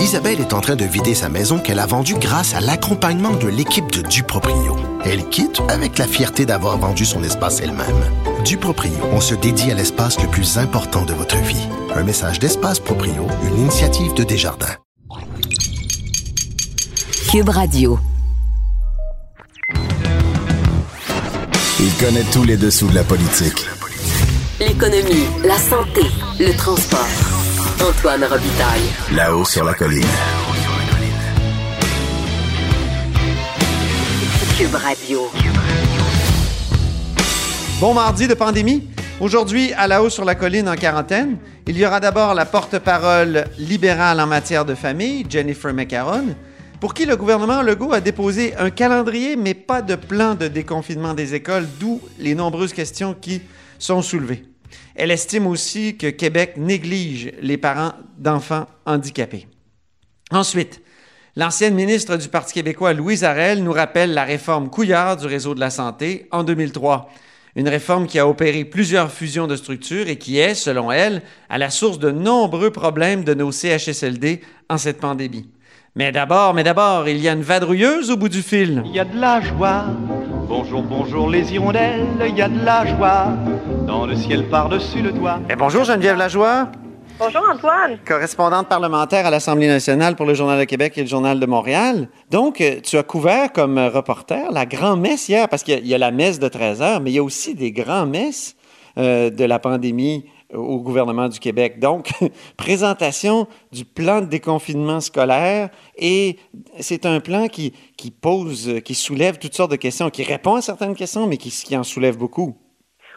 [0.00, 3.48] Isabelle est en train de vider sa maison qu'elle a vendue grâce à l'accompagnement de
[3.48, 4.74] l'équipe de Duproprio.
[5.04, 8.02] Elle quitte avec la fierté d'avoir vendu son espace elle-même.
[8.42, 11.68] Duproprio, on se dédie à l'espace le plus important de votre vie.
[11.94, 14.76] Un message d'Espace Proprio, une initiative de Desjardins.
[17.30, 17.98] Cube Radio.
[21.78, 23.66] Il connaît tous les dessous de la politique.
[24.58, 26.02] L'économie, la santé,
[26.38, 27.39] le transport.
[27.82, 28.90] Antoine Robitaille.
[29.14, 30.04] Là-haut sur la colline.
[34.58, 35.30] Cube Radio.
[37.80, 38.86] Bon mardi de pandémie.
[39.18, 43.46] Aujourd'hui, à la haut sur la colline en quarantaine, il y aura d'abord la porte-parole
[43.56, 46.34] libérale en matière de famille, Jennifer McCarron,
[46.80, 51.14] pour qui le gouvernement Legault a déposé un calendrier, mais pas de plan de déconfinement
[51.14, 53.40] des écoles, d'où les nombreuses questions qui
[53.78, 54.44] sont soulevées.
[54.94, 59.46] Elle estime aussi que Québec néglige les parents d'enfants handicapés.
[60.30, 60.82] Ensuite,
[61.36, 65.60] l'ancienne ministre du Parti québécois, Louise Arel, nous rappelle la réforme Couillard du réseau de
[65.60, 67.10] la santé en 2003.
[67.56, 71.58] Une réforme qui a opéré plusieurs fusions de structures et qui est, selon elle, à
[71.58, 75.50] la source de nombreux problèmes de nos CHSLD en cette pandémie.
[75.96, 78.82] Mais d'abord, mais d'abord, il y a une vadrouilleuse au bout du fil.
[78.86, 79.86] Il y a de la joie.
[80.50, 83.28] Bonjour, bonjour les hirondelles, il y a de la joie.
[83.86, 85.38] Dans le ciel par-dessus le toit.
[85.48, 86.68] Et bonjour Geneviève Lajoie,
[87.20, 87.98] Bonjour Antoine.
[88.04, 92.08] correspondante parlementaire à l'Assemblée nationale pour le Journal de Québec et le Journal de Montréal.
[92.32, 95.80] Donc, euh, tu as couvert comme euh, reporter la grand-messe hier, parce qu'il y a-
[95.80, 98.56] il y, a la messe de 13 heures, mais il y a aussi des grands-messes
[98.98, 101.78] euh, de la pandémie au gouvernement du Québec.
[101.78, 102.10] Donc,
[102.56, 106.36] présentation du plan de déconfinement scolaire et
[106.80, 107.72] c'est un plan qui,
[108.20, 111.84] pose, qui soulève toutes sortes de questions, qui répond à certaines questions, mais qui, en
[111.84, 112.56] soulève beaucoup.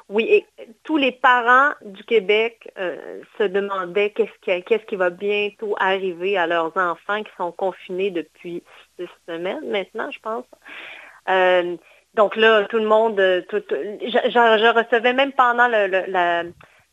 [0.09, 0.45] Oui, et
[0.83, 6.75] tous les parents du Québec euh, se demandaient qu'est-ce qui, va bientôt arriver à leurs
[6.75, 8.61] enfants qui sont confinés depuis
[8.99, 10.45] six semaines maintenant, je pense.
[11.29, 11.77] Euh,
[12.15, 16.43] donc là, tout le monde, euh, je, recevais même pendant le- le- la,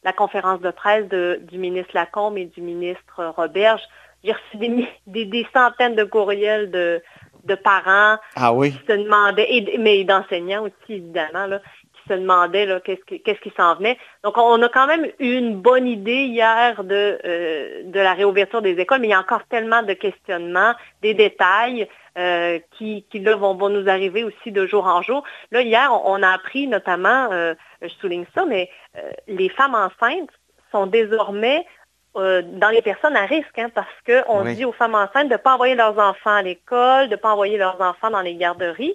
[0.05, 3.83] la conférence de presse de- du ministre Lacombe et du ministre Roberge,
[4.25, 7.03] j'ai reçu des, des, des centaines de courriels de,
[7.45, 8.73] de parents Ah oui?
[8.73, 11.59] qui se demandaient, et- mais d'enseignants aussi évidemment, là,
[11.95, 13.99] qui se demandaient là, qu'est-ce, qui, qu'est-ce qui s'en venait.
[14.25, 18.63] Donc on a quand même eu une bonne idée hier de, euh, de la réouverture
[18.63, 20.73] des écoles, mais il y a encore tellement de questionnements,
[21.03, 21.89] des détails
[22.19, 25.23] euh, qui, qui là, vont, vont nous arriver aussi de jour en jour.
[25.51, 29.75] Là, hier, on, on a appris notamment, euh, je souligne ça, mais euh, les femmes
[29.75, 30.31] enceintes
[30.73, 31.67] sont désormais
[32.13, 34.57] dans les personnes à risque, hein, parce qu'on Oui.
[34.57, 37.31] dit aux femmes enceintes de ne pas envoyer leurs enfants à l'école, de ne pas
[37.31, 38.95] envoyer leurs enfants dans les garderies.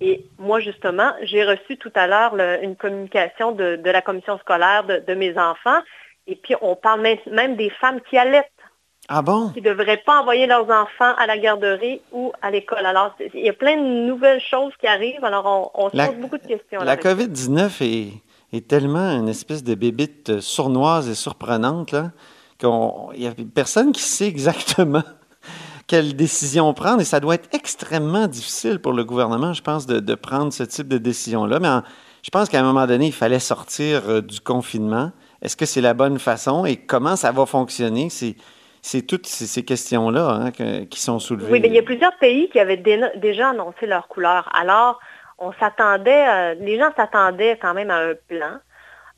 [0.00, 4.84] Et moi, justement, j'ai reçu tout à l'heure une communication de, de la commission scolaire
[4.84, 5.80] de, de mes enfants.
[6.28, 8.61] Et puis, on parle même des femmes qui allaitent,
[9.08, 9.48] Ah bon?
[9.50, 12.86] qui ne devraient pas envoyer leurs enfants à la garderie ou à l'école.
[12.86, 15.24] Alors, il y a plein de nouvelles choses qui arrivent.
[15.24, 16.80] Alors, on, on se pose beaucoup de questions.
[16.80, 17.08] La là-dessus.
[17.08, 18.12] COVID-19 est,
[18.56, 22.12] est tellement une espèce de bébite euh, sournoise et surprenante là,
[22.58, 22.70] qu'il
[23.18, 25.02] n'y a personne qui sait exactement
[25.88, 29.98] quelle décision prendre et ça doit être extrêmement difficile pour le gouvernement, je pense, de,
[30.00, 31.58] de prendre ce type de décision-là.
[31.58, 31.82] Mais en-
[32.22, 35.10] je pense qu'à un moment donné, il fallait sortir euh, du confinement.
[35.42, 38.10] Est-ce que c'est la bonne façon et comment ça va fonctionner?
[38.10, 38.36] C'est,
[38.82, 41.50] c'est toutes ces, questions-là hein, qui sont soulevées.
[41.50, 44.50] Oui, mais il y a plusieurs pays qui avaient dé- déjà annoncé leur couleur.
[44.54, 44.98] Alors,
[45.38, 48.58] on s'attendait, euh, les gens s'attendaient quand même à un plan.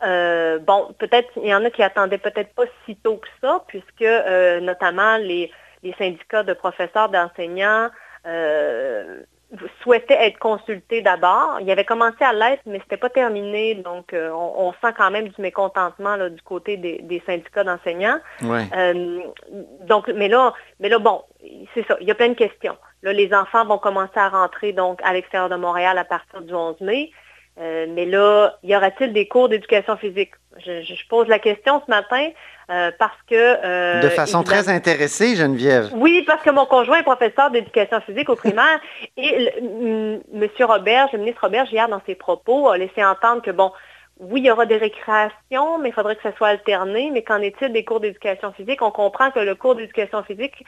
[0.03, 3.65] Euh, bon, peut-être, il y en a qui attendaient peut-être pas si tôt que ça,
[3.67, 5.51] puisque euh, notamment les
[5.99, 7.89] syndicats de professeurs, d'enseignants
[9.83, 11.59] souhaitaient être consultés d'abord.
[11.61, 15.11] Il avait commencé à l'être, mais c'était pas terminé, donc euh, on, on sent quand
[15.11, 18.19] même du mécontentement là, du côté des, des syndicats d'enseignants.
[18.43, 18.65] Ouais.
[18.77, 19.21] Euh,
[19.83, 21.23] donc, mais là, mais là, bon,
[21.75, 22.77] c'est ça, il y a plein de questions.
[23.03, 26.55] Là, les enfants vont commencer à rentrer donc à l'extérieur de Montréal à partir du
[26.55, 27.11] 11 mai.
[27.61, 30.33] Euh, mais là, y aura-t-il des cours d'éducation physique?
[30.59, 32.29] Je, pose la question ce matin
[32.71, 33.35] euh, parce que...
[33.35, 35.91] euh, de façon très intéressée, Geneviève.
[35.95, 38.81] oui, parce que mon conjoint est professeur d'éducation physique au primaire
[39.17, 40.49] et le- m-.
[40.61, 43.73] Robert, le ministre Robert, hier, dans ses propos, a laissé entendre que, bon,
[44.19, 47.11] oui, il y aura des récréations, mais il faudrait que ça soit alterné.
[47.13, 48.81] Mais qu'en est-il des cours d'éducation physique?
[48.81, 50.65] On comprend que le cours d'éducation physique,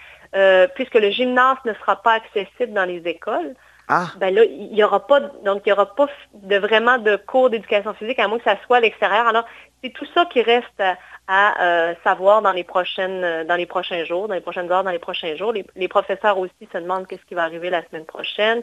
[0.75, 3.55] puisque le gymnase ne sera pas accessible dans les écoles,
[3.89, 7.15] Ah, ben là, il n'y aura pas, donc il y aura pas de vraiment de
[7.17, 9.29] cours d'éducation physique, à moins que ça soit à l'extérieur.
[9.29, 9.45] Alors,
[9.83, 10.83] c'est tout ça qui reste
[11.29, 14.83] à, euh, savoir dans les prochaines, euh, dans les prochains jours, dans les prochaines heures,
[14.83, 15.53] dans les prochains jours.
[15.53, 18.63] Les, les professeurs aussi se demandent qu'est-ce qui va arriver la semaine prochaine.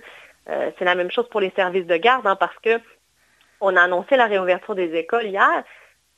[0.49, 2.81] Euh, c'est la même chose pour les services de garde, hein, parce que
[3.61, 5.63] on a annoncé la réouverture des écoles hier.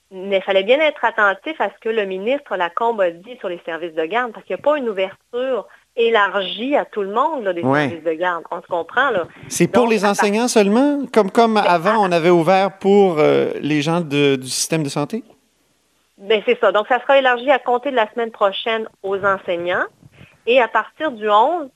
[0.09, 3.49] Mais il fallait bien être attentif à ce que le ministre Lacombe a dit sur
[3.49, 7.11] les services de garde, parce qu'il n'y a pas une ouverture élargie à tout le
[7.11, 8.43] monde là, des services de garde.
[8.51, 9.09] On se comprend.
[9.11, 9.27] là.
[9.47, 11.05] C'est pour les enseignants seulement?
[11.13, 15.23] Comme, comme avant, on avait ouvert pour euh, les gens du système de santé?
[16.17, 16.71] Bien, c'est ça.
[16.71, 19.85] Donc, ça sera élargi à compter de la semaine prochaine aux enseignants.
[20.47, 21.69] Et à partir du 11,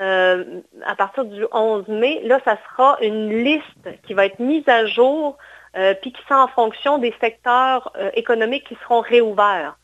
[0.00, 4.68] euh, à partir du 11 mai, là, ça sera une liste qui va être mise
[4.68, 5.36] à jour,
[5.76, 9.76] euh, puis qui sera en fonction des secteurs économiques qui seront réouverts.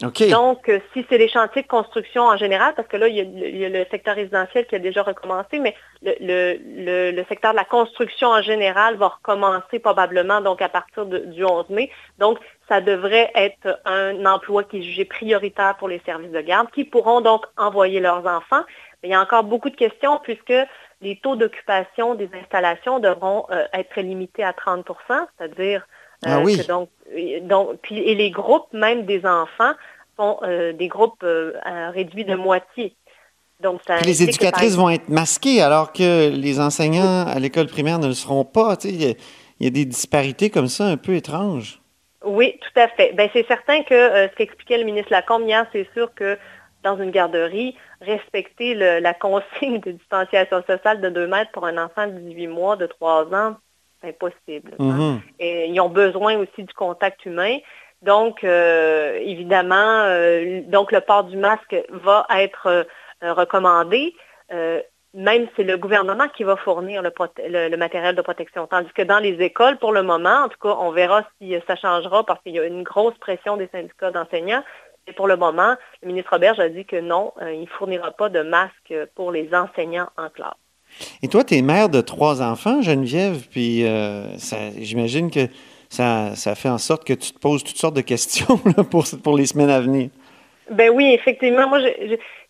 [0.00, 3.68] Donc, si c'est les chantiers de construction en général, parce que là, il y, a,
[3.68, 8.96] le secteur résidentiel qui a déjà recommencé, mais le, secteur de la construction en général
[8.96, 11.90] va recommencer probablement donc à partir du 11 mai.
[12.18, 16.70] Donc, ça devrait être un emploi qui est jugé prioritaire pour les services de garde,
[16.70, 18.62] qui pourront donc envoyer leurs enfants.
[19.02, 20.54] Mais il y a encore beaucoup de questions puisque
[21.00, 26.60] les taux d'occupation des installations devront euh, être limités à 30% c'est-à-dire euh, ah oui.
[26.66, 26.88] donc,
[27.42, 29.72] donc, puis, et les groupes même des enfants
[30.16, 32.94] sont euh, des groupes réduits de moitié.
[33.60, 38.12] Donc, les éducatrices vont être masquées alors que les enseignants à l'école primaire ne le
[38.12, 38.76] seront pas.
[38.84, 39.16] Il y,
[39.60, 41.80] y, a des disparités comme ça un peu étranges.
[42.24, 43.12] Oui, tout à fait.
[43.14, 46.38] Ben, c'est certain que ce qu'expliquait le ministre Lacombe hier, c'est sûr que
[46.84, 52.06] dans une garderie, respecter la consigne de distanciation sociale de 2 mètres pour un enfant
[52.06, 53.56] de 18 mois, de 3 ans,
[54.00, 54.74] c'est impossible.
[54.78, 54.98] Hein.
[54.98, 55.20] Mm-hmm.
[55.40, 57.58] Et ils ont besoin aussi du contact humain.
[58.02, 64.14] Donc, euh, évidemment, euh, donc le port du masque va être euh, recommandé,
[65.14, 67.10] même si c'est le gouvernement qui va fournir le,
[67.68, 68.66] le, matériel de protection.
[68.66, 71.76] Tandis que dans les écoles, pour le moment, en tout cas, on verra si ça
[71.76, 74.62] changera parce qu'il y a une grosse pression des syndicats d'enseignants.
[75.06, 78.28] Et pour le moment, le ministre Roberge a dit que non, il ne fournira pas
[78.28, 80.54] de masques pour les enseignants en classe.
[81.22, 84.24] Et toi, tu es mère de trois enfants, Geneviève, puis euh,
[84.78, 85.48] j'imagine que
[85.88, 88.58] ça, fait en sorte que tu te poses toutes sortes de questions
[88.90, 90.10] pour, pour les semaines à venir.
[90.70, 91.68] Ben oui, effectivement.
[91.68, 91.80] Moi,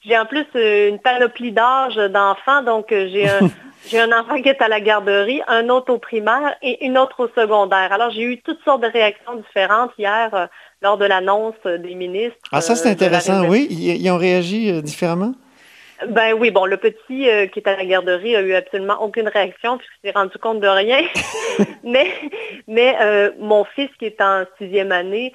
[0.05, 2.63] j'ai en plus euh, une panoplie d'âge d'enfants.
[2.63, 3.49] Donc, j'ai un,
[3.89, 7.25] j'ai un enfant qui est à la garderie, un autre au primaire et une autre
[7.25, 7.93] au secondaire.
[7.93, 10.49] Alors, j'ai eu toutes sortes de réactions différentes hier
[10.83, 12.37] lors de l'annonce des ministres.
[12.53, 13.67] Ah, ça, c'est euh, intéressant, oui.
[13.71, 15.33] Ils, ont réagi euh, différemment?
[16.09, 19.29] Ben oui, bon, le petit euh, qui est à la garderie a eu absolument aucune
[19.29, 21.01] réaction puisqu'il s'est rendu compte de rien.
[21.85, 22.13] mais
[22.67, 22.97] mais
[23.39, 25.33] mon fils qui est en sixième année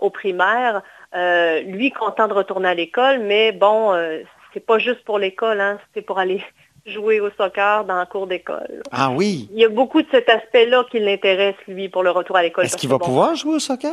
[0.00, 0.82] au primaire,
[1.66, 3.92] lui content de retourner à l'école, mais bon,
[4.54, 6.42] c'est pas juste pour l'école, hein, c'est pour aller
[6.86, 8.82] jouer au soccer dans la cour d'école.
[8.90, 9.48] Ah oui.
[9.52, 12.64] Il y a beaucoup de cet aspect-là qui l'intéresse, lui, pour le retour à l'école.
[12.64, 13.92] Est-ce qu'il va pouvoir jouer au soccer?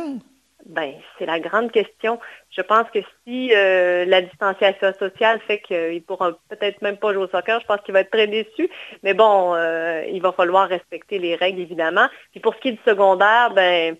[0.66, 2.18] Ben, c'est la grande question.
[2.50, 7.12] Je pense que si euh, la distanciation sociale fait qu'il ne pourra peut-être même pas
[7.12, 8.70] jouer au soccer, je pense qu'il va être très déçu.
[9.02, 12.06] Mais bon, euh, il va falloir respecter les règles, évidemment.
[12.30, 13.96] Puis pour ce qui est du secondaire, ben,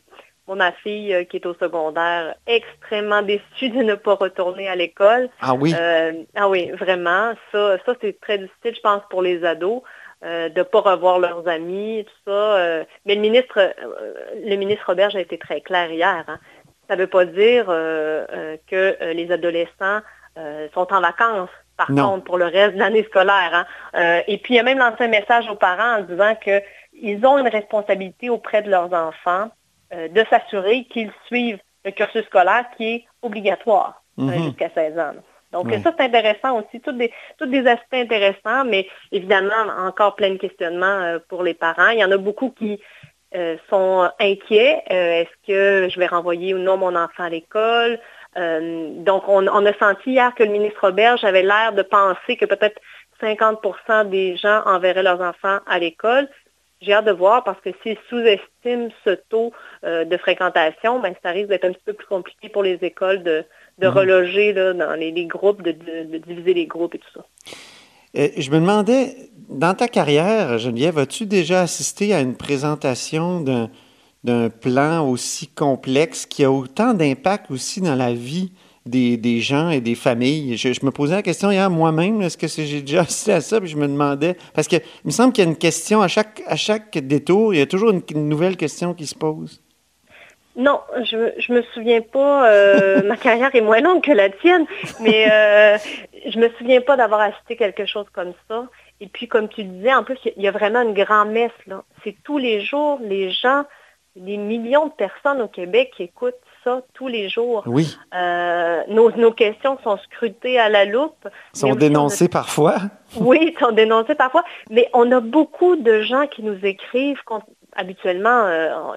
[0.48, 5.28] ma fille euh, qui est au secondaire, extrêmement déçue de ne pas retourner à l'école.
[5.42, 5.74] Ah oui?
[6.34, 7.34] ah oui, vraiment.
[7.52, 9.82] Ça, ça c'est très difficile, je pense, pour les ados.
[10.22, 12.84] de ne pas revoir leurs amis, tout ça.
[13.04, 13.74] mais le ministre,
[14.42, 16.24] le ministre Robert a été très clair hier.
[16.26, 16.38] Hein.
[16.94, 19.98] Ça ne veut pas dire euh, euh, que euh, les adolescents
[20.72, 23.66] sont en vacances, par contre, pour le reste de l'année scolaire.
[23.94, 24.22] Hein.
[24.26, 27.38] et puis, il y a même lancé un message aux parents en disant qu'ils ont
[27.38, 29.50] une responsabilité auprès de leurs enfants
[29.92, 34.42] de s'assurer qu'ils suivent le cursus scolaire qui est obligatoire mm-hmm.
[34.42, 35.12] jusqu'à 16 ans.
[35.52, 39.54] Donc, ça, c'est intéressant aussi, tous des, des aspects intéressants, mais évidemment,
[39.86, 41.90] encore plein de questionnements pour les parents.
[41.90, 42.80] Il y en a beaucoup qui
[43.34, 44.82] euh, sont inquiets.
[44.92, 47.98] Euh, est-ce que je vais renvoyer ou non mon enfant à l'école?
[48.36, 52.44] Euh, donc, on, a senti hier que le ministre Auberge avait l'air de penser que
[52.44, 52.80] peut-être
[53.20, 56.28] 50% des gens enverraient leurs enfants à l'école.
[56.80, 61.48] J'ai hâte de voir parce que s'ils sous-estiment ce taux de fréquentation, ben, ça risque
[61.48, 63.44] d'être un petit peu plus compliqué pour les écoles de,
[63.80, 63.88] mhm.
[63.88, 65.72] reloger dans les, groupes, de,
[66.18, 67.24] diviser les groupes et tout ça.
[68.14, 69.16] Je me demandais,
[69.48, 76.44] dans ta carrière, Geneviève, as-tu déjà assisté à une présentation d'un plan aussi complexe qui
[76.44, 78.52] a autant d'impact aussi dans la vie
[78.86, 80.56] des, gens et des familles?
[80.56, 83.60] Je, me posais la question hier moi-même, est-ce que j'ai déjà assisté à ça?
[83.60, 86.42] Puis je me demandais, parce qu'il me semble qu'il y a une question à chaque,
[86.46, 89.60] à chaque détour, il y a toujours une, nouvelle question qui se pose.
[90.56, 94.66] Non, je, ne me souviens pas, euh, ma carrière est moins longue que la tienne,
[95.00, 95.78] mais euh,
[96.26, 98.66] je me souviens pas d'avoir assisté quelque chose comme ça.
[99.00, 101.52] Et puis, comme tu disais, en plus, il y a vraiment une grande messe.
[102.02, 103.64] C'est tous les jours, les gens,
[104.16, 107.62] des millions de personnes au Québec qui écoutent ça tous les jours.
[107.66, 107.96] Oui.
[108.14, 111.28] Euh, nos, questions sont scrutées à la loupe.
[111.52, 112.76] Sont dénoncées parfois.
[113.20, 114.42] Oui, sont dénoncées parfois.
[114.70, 117.20] Mais on a beaucoup de gens qui nous écrivent
[117.76, 118.48] habituellement,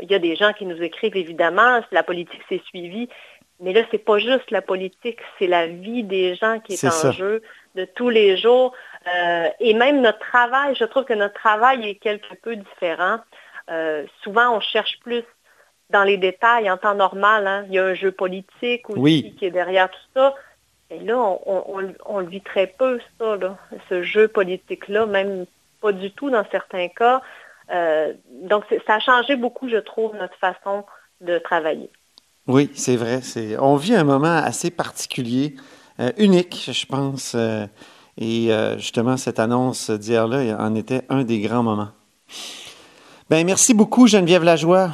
[0.01, 3.10] il y a des gens qui nous écrivent évidemment, la politique s'est suivie,
[3.60, 7.12] mais là, c'est pas juste la politique, c'est la vie des gens qui est, en
[7.12, 7.42] jeu
[7.76, 8.74] de tous les jours.
[9.60, 13.20] et même notre travail, je trouve que notre travail est quelque peu différent.
[14.24, 15.24] souvent, on cherche plus
[15.90, 17.48] dans les détails en temps normal.
[17.48, 17.66] Hein.
[17.68, 20.36] Il y a un jeu politique aussi qui est derrière tout ça.
[20.90, 23.38] Et là, on, le vit très peu, ça,
[23.90, 25.46] ce jeu politique-là, même
[25.82, 27.22] pas du tout dans certains cas.
[27.72, 30.86] Euh, donc, ça a changé beaucoup, je trouve, notre façon
[31.20, 31.90] de travailler.
[32.48, 33.22] Oui, c'est vrai.
[33.60, 35.56] On vit un moment assez particulier,
[36.00, 37.34] euh, unique, je pense.
[37.36, 37.66] Euh,
[38.18, 41.89] et justement, cette annonce d'hier-là en était un des grands moments.
[43.30, 44.89] Ben, merci beaucoup, Geneviève Lajoie.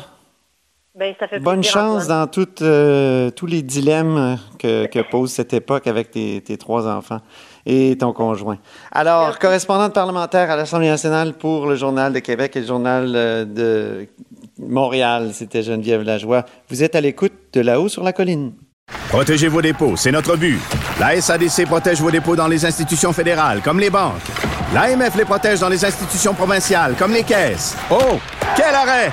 [0.95, 2.29] Ben, Bonne chance dans
[2.61, 7.19] euh, tous les dilemmes que, pose cette époque avec tes, trois enfants
[7.65, 8.59] et ton conjoint.
[8.91, 13.43] Alors, correspondante parlementaire à l'Assemblée nationale pour le Journal de Québec et le Journal euh,
[13.43, 14.07] de
[14.67, 16.45] Montréal, c'était Geneviève Lajoie.
[16.69, 18.53] Vous êtes à l'écoute de là-haut sur la colline.
[19.09, 20.59] Protégez vos dépôts, c'est notre but.
[20.99, 24.21] La SADC protège vos dépôts dans les institutions fédérales, comme les banques.
[24.73, 27.77] L'AMF les protège dans les institutions provinciales, comme les caisses.
[27.91, 28.19] Oh,
[28.55, 29.11] quel arrêt!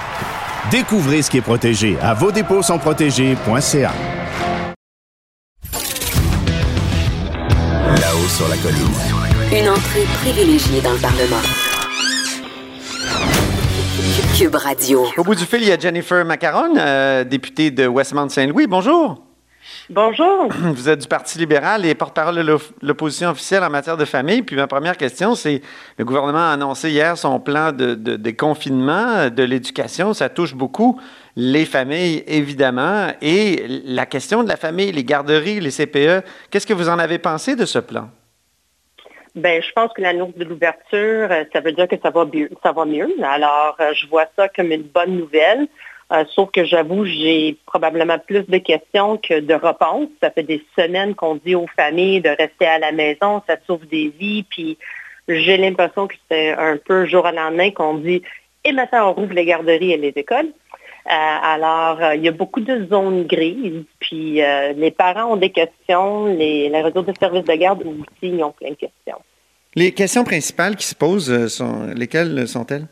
[0.71, 3.92] Découvrez ce qui est protégé à vos dépôts sont protégés.ca.
[8.00, 8.95] Là-haut sur la colline.
[9.52, 11.69] Une entrée privilégiée dans le Parlement.
[14.40, 15.06] Cube Radio.
[15.18, 18.66] Au bout du fil, il y a Jennifer Macaron, euh, députée de Westmount-Saint-Louis.
[18.66, 19.23] Bonjour.
[19.90, 20.49] Bonjour.
[20.75, 24.40] Vous êtes du Parti libéral et porte-parole de l'opposition officielle en matière de famille.
[24.40, 25.61] Puis ma première question, c'est
[25.99, 30.14] le gouvernement a annoncé hier son plan de, déconfinement de l'éducation.
[30.14, 30.99] Ça touche beaucoup
[31.37, 33.09] les familles, évidemment.
[33.20, 37.18] Et la question de la famille, les garderies, les CPE, qu'est-ce que vous en avez
[37.18, 38.09] pensé de ce plan?
[39.34, 42.26] Ben, je pense que l'annonce de l'ouverture, euh, ça veut dire que ça va,
[42.62, 43.08] ça va mieux.
[43.22, 45.68] Alors, euh, je vois ça comme une bonne nouvelle.
[46.12, 50.08] Euh, sauf que j'avoue, j'ai probablement plus de questions que de réponses.
[50.20, 53.87] Ça fait des semaines qu'on dit aux familles de rester à la maison, ça sauve
[53.87, 54.76] des vies, puis
[55.28, 58.22] j'ai l'impression que c'est un peu jour à lendemain qu'on dit
[58.64, 60.49] et maintenant on rouvre les garderies et les écoles.
[61.07, 64.40] Euh, alors, euh, il y a beaucoup de zones grises, puis
[64.76, 68.71] les parents ont des questions, les, les réseaux de services de garde aussi ont plein
[68.71, 69.19] de questions.
[69.75, 72.87] Les questions principales qui se posent, sont, lesquelles sont-elles?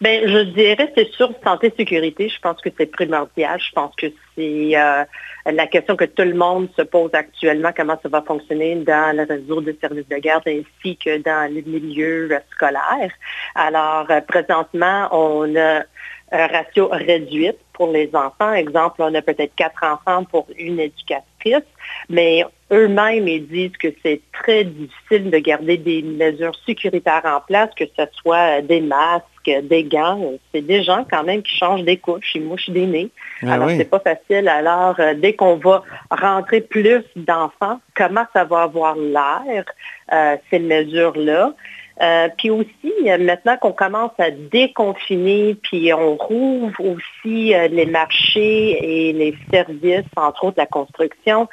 [0.00, 2.28] Ben, je dirais, c'est sur santé sécurité.
[2.28, 3.58] Je pense que c'est primordial.
[3.60, 4.06] Je pense que
[4.36, 5.04] c'est euh,
[5.46, 9.24] la question que tout le monde se pose actuellement, comment ça va fonctionner dans le
[9.24, 13.12] réseau de services de garde ainsi que dans les milieux scolaires.
[13.56, 15.82] Alors, euh, présentement, on a
[16.30, 18.52] ratio réduit pour les enfants.
[18.52, 21.64] Exemple, on a peut-être quatre enfants pour une éducatrice,
[22.08, 27.70] mais eux-mêmes, ils disent que c'est très difficile de garder des mesures sécuritaires en place,
[27.76, 29.24] que ce soit des masques,
[29.62, 30.32] des gants.
[30.52, 33.10] C'est des gens quand même qui changent des couches, ils mouchent des nez.
[33.42, 34.48] Ah Alors, c'est pas facile.
[34.48, 39.64] Alors, euh, dès qu'on va rentrer plus d'enfants, comment ça va avoir l'air,
[40.12, 41.54] euh, ces mesures-là?
[42.00, 49.12] Euh, puis aussi, maintenant qu'on commence à déconfiner, puis on rouvre aussi les marchés et
[49.12, 51.48] les services, entre autres la construction,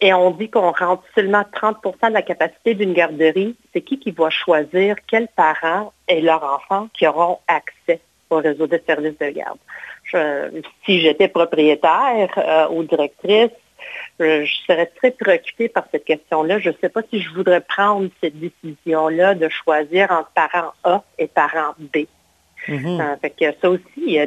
[0.00, 4.12] et on dit qu'on rentre seulement 30% de la capacité d'une garderie, c'est qui qui
[4.12, 9.30] va choisir quels parents et leurs enfants qui auront accès au réseau de services de
[9.30, 9.58] garde?
[10.86, 13.50] si j'étais propriétaire euh, ou directrice,
[14.18, 16.58] je, serais très préoccupée par cette question-là.
[16.58, 21.02] Je ne sais pas si je voudrais prendre cette décision-là de choisir entre parents A
[21.18, 22.06] et parents B.
[22.66, 23.00] Mm-hmm.
[23.00, 24.18] Euh, fait que ça aussi,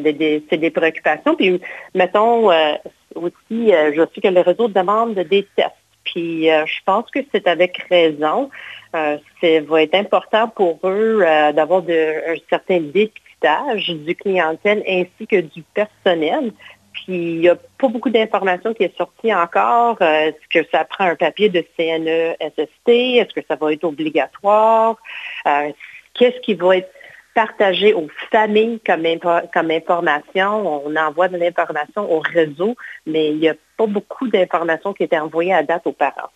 [0.50, 1.36] c'est des préoccupations.
[1.36, 1.62] Puis,
[1.94, 2.74] mettons, euh,
[3.16, 5.76] aussi, euh, je sais que le réseau demande des tests.
[6.04, 8.50] Puis je pense que c'est avec raison.
[8.92, 9.20] Ça
[9.68, 16.54] va être important pour eux d'avoir un certain dépistage du clientèle ainsi que du personnel.
[16.94, 20.02] Puis il n'y a pas beaucoup d'informations qui est sorties encore.
[20.02, 22.88] Est-ce que ça prend un papier de CNE-SST?
[22.88, 24.98] Est-ce que ça va être obligatoire?
[25.46, 26.92] Qu'est-ce qui va être
[27.34, 29.06] partagé aux familles comme,
[29.54, 30.86] comme information?
[30.86, 35.18] On envoie de l'information au réseau, mais il n'y a pas beaucoup d'informations qui étaient
[35.18, 36.30] envoyées à date aux parents.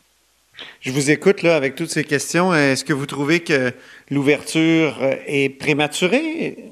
[0.79, 2.53] Je vous écoute là avec toutes ces questions.
[2.53, 3.73] Est-ce que vous trouvez que
[4.09, 4.95] l'ouverture
[5.27, 6.71] est prématurée?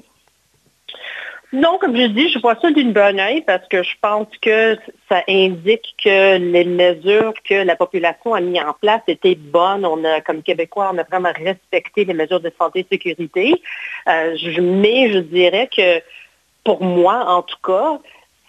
[1.54, 4.76] Non, comme je dis, je vois ça d'une bonne oeil parce que je pense que
[5.08, 9.86] ça indique que les mesures que la population a mis en place étaient bonnes.
[9.86, 13.62] On a, comme Québécois, on a vraiment respecté les mesures de santé et sécurité.
[14.08, 16.02] Euh, mais je dirais que
[16.64, 18.00] pour moi, en tout cas,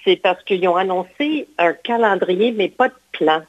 [0.04, 3.44] c'est parce qu'ils ont annoncé un calendrier, mais pas de plan.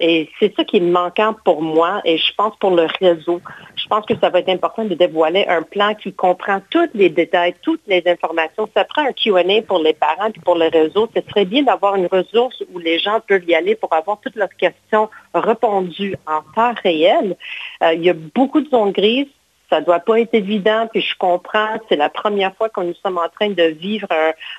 [0.00, 3.42] Et c'est ça qui est manquant pour moi et je pense pour le réseau.
[3.76, 7.10] Je pense que ça va être important de dévoiler un plan qui comprend tous les
[7.10, 8.66] détails, toutes les informations.
[8.74, 11.08] Ça prend un Q&A pour les parents et pour le réseau.
[11.14, 14.36] Ce serait bien d'avoir une ressource où les gens peuvent y aller pour avoir toutes
[14.36, 17.36] leurs questions répondues en temps réel.
[17.82, 19.28] Euh, il y a beaucoup de zones grises
[19.70, 22.94] ça ne doit pas être évident, puis je comprends, c'est la première fois que nous
[22.94, 24.08] sommes en train de vivre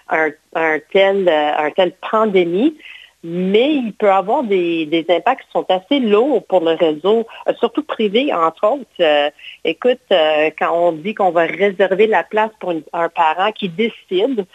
[0.10, 2.77] un, un, tel, euh, un tel pandémie
[3.23, 7.83] mais il peut avoir des, impacts qui sont assez lourds pour le réseau, euh, surtout
[7.83, 8.85] privé, entre autres.
[8.99, 9.29] Euh,
[9.63, 14.45] écoute, euh, quand on dit qu'on va réserver la place pour un parent qui décide,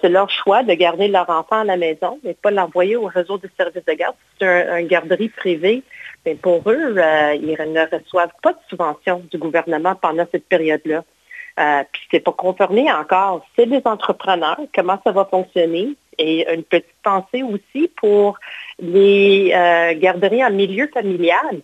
[0.00, 3.38] c'est leur choix de garder leur enfant à la maison, mais pas l'envoyer au réseau
[3.38, 4.14] de services de garde.
[4.40, 5.82] C'est un, garderie privée.
[6.24, 6.96] Mais pour eux,
[7.40, 11.04] ils ne reçoivent pas de subvention du gouvernement pendant cette période-là.
[11.92, 13.46] Puis c'est pas confirmé encore.
[13.56, 15.94] C'est des entrepreneurs, comment ça va fonctionner.
[16.18, 18.38] Et une petite pensée aussi pour
[18.78, 21.62] les euh, garderies en milieu familial.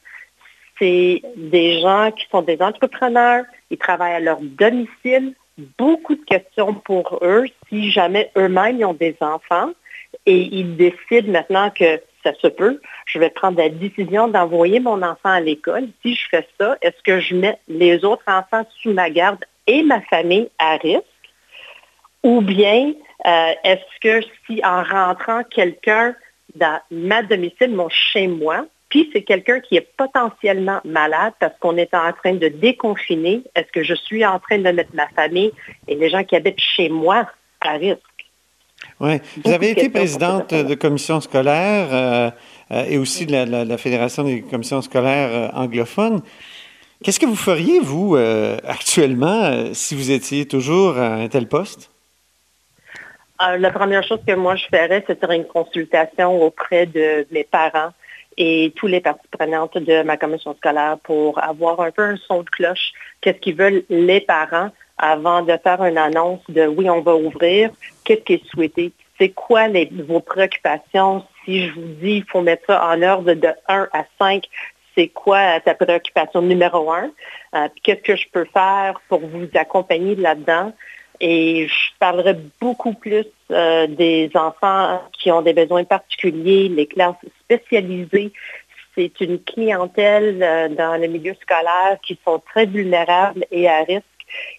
[0.79, 5.35] C'est des gens qui sont des entrepreneurs, ils travaillent à leur domicile.
[5.79, 9.71] Beaucoup de questions pour eux si jamais eux-mêmes ont des enfants
[10.27, 15.03] et ils décident maintenant que ça se peut, je vais prendre la décision d'envoyer mon
[15.03, 15.89] enfant à l'école.
[16.03, 19.83] Si je fais ça, est-ce que je mets les autres enfants sous ma garde et
[19.83, 21.05] ma famille à risque?
[22.23, 22.95] Ou bien
[23.27, 26.15] euh, est-ce que si en rentrant quelqu'un
[26.55, 31.77] dans ma domicile, mon chez moi, puis c'est quelqu'un qui est potentiellement malade parce qu'on
[31.77, 35.53] est en train de déconfiner, est-ce que je suis en train de mettre ma famille
[35.89, 37.29] et les gens qui habitent chez moi
[37.61, 38.01] à risque?
[39.01, 39.21] Oui.
[39.45, 42.31] Vous avez été présidente de commission scolaire euh,
[42.71, 46.23] euh, et aussi de la, Fédération des commissions scolaires anglophones.
[47.03, 51.91] Qu'est-ce que vous feriez, vous, euh, actuellement, si vous étiez toujours à un tel poste?
[53.43, 57.91] Euh, la première chose que moi je ferais, c'est une consultation auprès de mes parents
[58.37, 62.43] et tous les parties prenantes de ma commission scolaire pour avoir un peu un son
[62.43, 62.93] de cloche.
[63.21, 67.71] Qu'est-ce qu'ils veulent les parents avant de faire une annonce de oui, on va ouvrir.
[68.05, 68.93] Qu'est-ce qui est souhaité?
[69.19, 69.67] C'est quoi
[70.07, 71.25] vos préoccupations?
[71.45, 74.45] Si je vous dis il faut mettre ça en ordre de 1 à 5,
[74.95, 77.11] c'est quoi ta préoccupation numéro un,
[77.55, 80.73] euh, qu'est-ce que je peux faire pour vous accompagner là-dedans?
[81.21, 87.15] Et je parlerai beaucoup plus euh, des enfants qui ont des besoins particuliers, les classes
[87.45, 88.33] spécialisées.
[88.95, 94.05] C'est une clientèle euh, dans le milieu scolaire qui sont très vulnérables et à risque.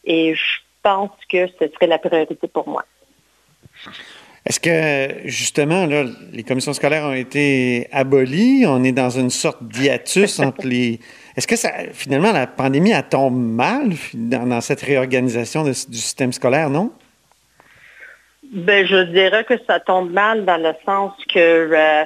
[0.05, 2.85] Et je pense que ce serait la priorité pour moi.
[4.45, 8.65] Est-ce que, justement, là, les commissions scolaires ont été abolies?
[8.67, 10.99] On est dans une sorte d'hiatus entre les...
[11.35, 16.69] Est-ce que ça, finalement, la pandémie, elle tombe mal dans, cette réorganisation du système scolaire,
[16.69, 16.91] non?
[18.53, 22.05] Ben, je dirais que ça tombe mal dans le sens que euh,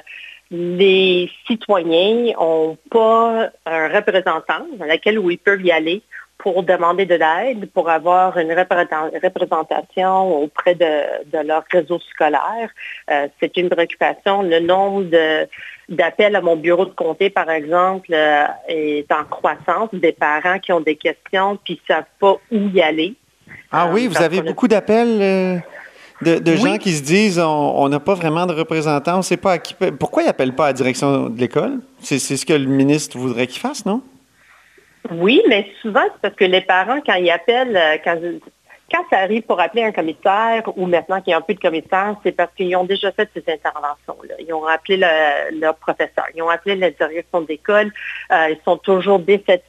[0.50, 6.02] les citoyens n'ont pas un représentant dans lequel ils peuvent y aller
[6.42, 12.70] pour demander de l'aide, pour avoir une représentation auprès de, leur réseau scolaire.
[13.10, 14.42] Euh, c'est une préoccupation.
[14.42, 15.04] Le nombre
[15.88, 19.90] d'appels à mon bureau de comté, par exemple, euh, est en croissance.
[19.92, 23.14] Des parents qui ont des questions puis ne savent pas où y aller.
[23.70, 25.58] Ah oui, vous avez beaucoup d'appels euh,
[26.22, 29.58] de, gens qui se disent on n'a pas vraiment de représentants, on sait pas à
[29.58, 29.74] qui.
[29.98, 31.80] Pourquoi ils n'appellent pas à la direction de l'école?
[32.00, 34.02] C'est ce que le ministre voudrait qu'ils fassent, non?
[35.10, 39.42] Oui, mais souvent, c'est parce que les parents, quand ils appellent, euh, quand, ça arrive
[39.42, 42.74] pour appeler un commissaire ou maintenant qu'il n'y a plus de commissaire, c'est parce qu'ils
[42.76, 44.34] ont déjà fait ces interventions-là.
[44.40, 44.96] Ils ont appelé
[45.52, 47.92] leur professeur, ils ont appelé la direction d'école,
[48.32, 49.62] euh, ils sont toujours défaits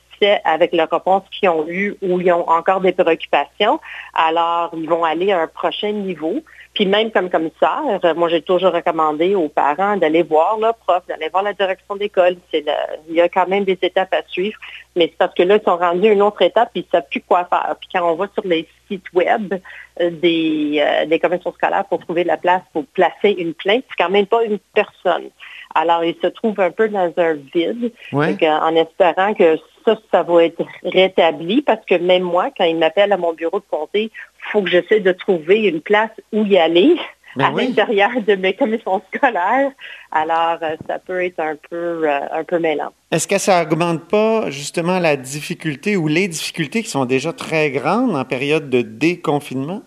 [0.44, 3.80] avec la réponse qu'ils ont eue ou ils ont encore des préoccupations,
[4.14, 6.44] alors ils vont aller à un prochain niveau.
[6.82, 11.30] Puis même comme commissaire, moi j'ai toujours recommandé aux parents d'aller voir le prof, d'aller
[11.30, 12.38] voir la direction d'école.
[12.52, 14.58] il y a quand même des étapes à suivre,
[14.96, 16.90] mais c'est parce que là, ils sont rendus à une autre étape et ils ne
[16.90, 17.76] savent plus quoi faire.
[17.80, 19.54] Puis quand on va sur les sites web
[20.00, 24.04] euh, des, euh, des commissions scolaires pour trouver la place pour placer une plainte, c'est
[24.04, 25.30] quand même pas une personne.
[25.76, 30.44] Alors, ils se trouvent un peu dans un vide, en espérant que ça, ça va
[30.46, 34.52] être rétabli parce que même moi, quand ils m'appellent à mon bureau de comté, il
[34.52, 36.96] faut que j'essaie de trouver une place où y aller.
[37.38, 39.72] Ben à l'intérieur de mes commissions scolaires.
[40.12, 42.92] Alors, euh, ça peut être un peu, euh, un peu mêlant.
[43.10, 47.72] Est-ce que ça augmente pas justement la difficulté ou les difficultés qui sont déjà très
[47.72, 49.82] grandes en période de déconfinement?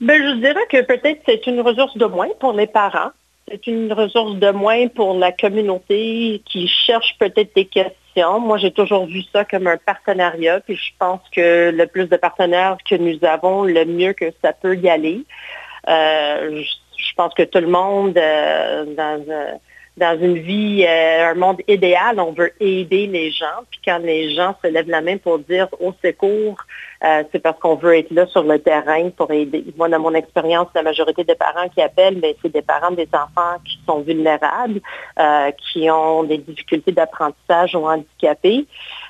[0.00, 3.10] Ben, je dirais que peut-être c'est une ressource de moins pour les parents
[3.52, 8.40] c'est une ressource de moins pour la communauté qui cherche peut-être des questions.
[8.40, 12.16] Moi, j'ai toujours vu ça comme un partenariat, puis je pense que le plus de
[12.16, 15.24] partenaires que nous avons, le mieux que ça peut y aller.
[15.88, 16.62] Euh,
[16.96, 19.22] je, pense que tout le monde, euh, dans,
[19.96, 23.64] dans une vie, un monde idéal, on veut aider les gens.
[23.70, 26.56] Puis quand les gens se lèvent la main pour dire au secours,
[27.00, 29.64] c'est parce qu'on veut être là sur le terrain pour aider.
[29.76, 33.08] Moi, dans mon expérience, la majorité des parents qui appellent, ben, c'est des parents des
[33.12, 34.80] enfants qui sont vulnérables,
[35.58, 38.66] qui ont des difficultés d'apprentissage ou handicapés.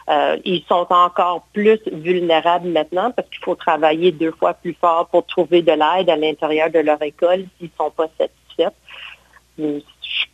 [0.08, 5.06] Euh, ils sont encore plus vulnérables maintenant parce qu'il faut travailler deux fois plus fort
[5.08, 8.74] pour trouver de l'aide à l'intérieur de leur école s'ils ne sont pas satisfaits.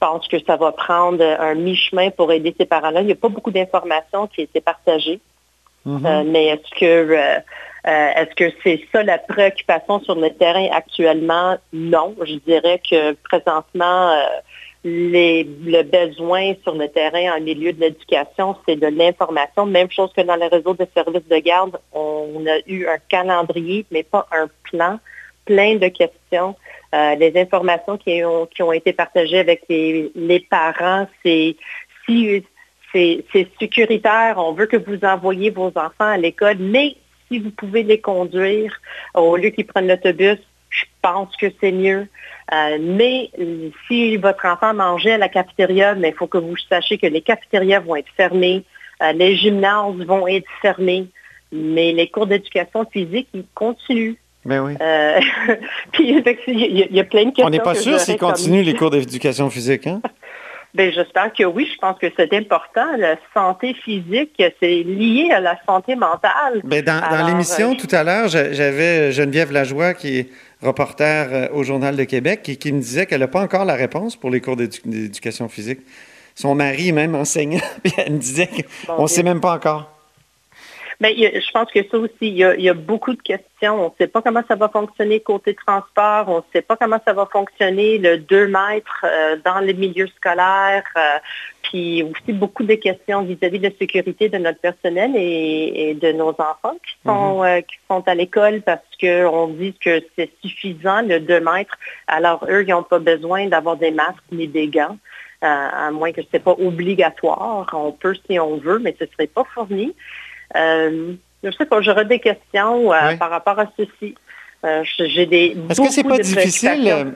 [0.01, 3.01] Je pense que ça va prendre un mi-chemin pour aider ces parents-là.
[3.01, 5.21] Il n'y a pas beaucoup d'informations qui été partagées.
[5.87, 6.07] Mm-hmm.
[6.07, 7.41] Euh, mais est-ce que euh,
[7.85, 11.57] est-ce que c'est ça la préoccupation sur le terrain actuellement?
[11.73, 12.15] Non.
[12.25, 14.15] Je dirais que présentement,
[14.85, 19.67] le besoin sur le terrain en milieu de l'éducation, c'est de l'information.
[19.67, 23.85] Même chose que dans le réseau de services de garde, on a eu un calendrier,
[23.91, 24.99] mais pas un plan,
[25.49, 26.55] plein de questions.
[26.95, 31.57] Euh, les informations qui ont, qui ont été partagées avec les, parents, c'est
[32.93, 36.97] c'est sécuritaire, on veut que vous envoyiez vos enfants à l'école, mais
[37.29, 38.73] si vous pouvez les conduire
[39.15, 40.39] au lieu qu'ils prennent l'autobus,
[40.71, 42.07] je pense que c'est mieux.
[42.55, 43.31] Euh, mais
[43.87, 47.81] si votre enfant mangeait à la cafétéria, il faut que vous sachiez que les cafétérias
[47.81, 48.65] vont être fermées,
[49.03, 51.09] euh, les gymnases vont être fermés,
[51.53, 54.17] mais les cours d'éducation physique, ils continuent.
[54.45, 54.75] Ben oui.
[54.81, 55.21] Euh,
[55.93, 57.47] puis il y, a plein de questions.
[57.47, 60.01] On n'est pas sûr s'ils continuent les cours d'éducation physique, hein?
[60.75, 61.67] Ben, j'espère que oui.
[61.73, 62.85] Je pense que c'est important.
[62.99, 66.61] La santé physique, c'est lié à la santé mentale.
[66.63, 70.29] Ben, dans, l'émission tout à l'heure, j'avais Geneviève Lajoie qui est
[70.63, 73.77] reporter euh, au Journal de Québec, qui, qui me disait qu'elle n'a pas encore la
[73.77, 75.81] réponse pour les cours d'éducation physique.
[76.35, 77.65] Son mari, même enseignant,
[77.97, 78.51] elle me disait
[78.87, 79.98] qu'on ne sait même pas encore.
[81.01, 83.87] Mais ben, je pense que ça aussi, il y, a, beaucoup de questions.
[83.87, 86.25] On ne sait pas comment ça va fonctionner côté transport.
[86.29, 90.09] On ne sait pas comment ça va fonctionner le 2 mètres euh, dans les milieux
[90.17, 90.83] scolaires.
[90.97, 91.19] Euh,
[91.63, 96.31] puis aussi beaucoup de questions vis-à-vis de la sécurité de notre personnel et, de nos
[96.31, 97.47] enfants qui sont, mhm.
[97.47, 101.79] euh, qui sont à l'école parce qu'on dit que c'est suffisant le 2 mètres.
[102.09, 104.99] Alors eux, ils n'ont pas besoin d'avoir des masques ni des gants.
[105.43, 107.71] à moins que ce n'est pas obligatoire.
[107.73, 109.95] On peut si on veut, mais ce ne serait pas fourni.
[110.57, 114.15] Euh, je sais pas, j'aurais des questions euh, par rapport à ceci.
[114.65, 115.57] Euh, j'ai des.
[115.71, 117.15] Est-ce que c'est pas difficile,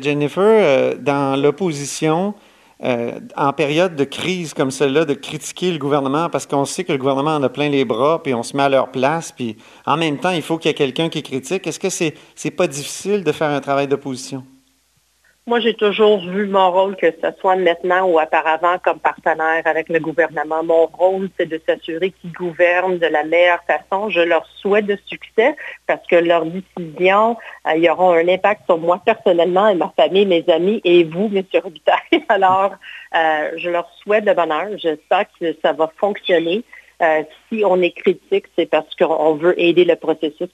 [0.00, 2.34] Jennifer, dans l'opposition,
[2.80, 6.98] en période de crise comme celle-là, de critiquer le gouvernement parce qu'on sait que le
[6.98, 9.96] gouvernement en a plein les bras, puis on se met à leur place, puis en
[9.96, 11.66] même temps, il faut qu'il y ait quelqu'un qui critique.
[11.66, 14.44] Est-ce que c'est n'est pas difficile de faire un travail d'opposition?
[15.48, 19.88] Moi, j'ai toujours vu mon rôle, que ce soit maintenant ou auparavant, comme partenaire avec
[19.88, 20.62] le gouvernement.
[20.62, 24.10] Mon rôle, c'est de s'assurer qu'ils gouvernent de la meilleure façon.
[24.10, 25.56] Je leur souhaite de succès
[25.86, 30.44] parce que leurs décisions, euh, auront un impact sur moi personnellement et ma famille, mes
[30.50, 31.42] amis et vous, M.
[31.64, 31.96] Robitaille.
[32.28, 32.72] Alors,
[33.16, 34.66] euh, je leur souhaite le bonheur.
[34.76, 36.62] J'espère que ça va fonctionner.
[37.00, 40.48] Euh, si on est critique, c'est parce qu'on veut aider le processus,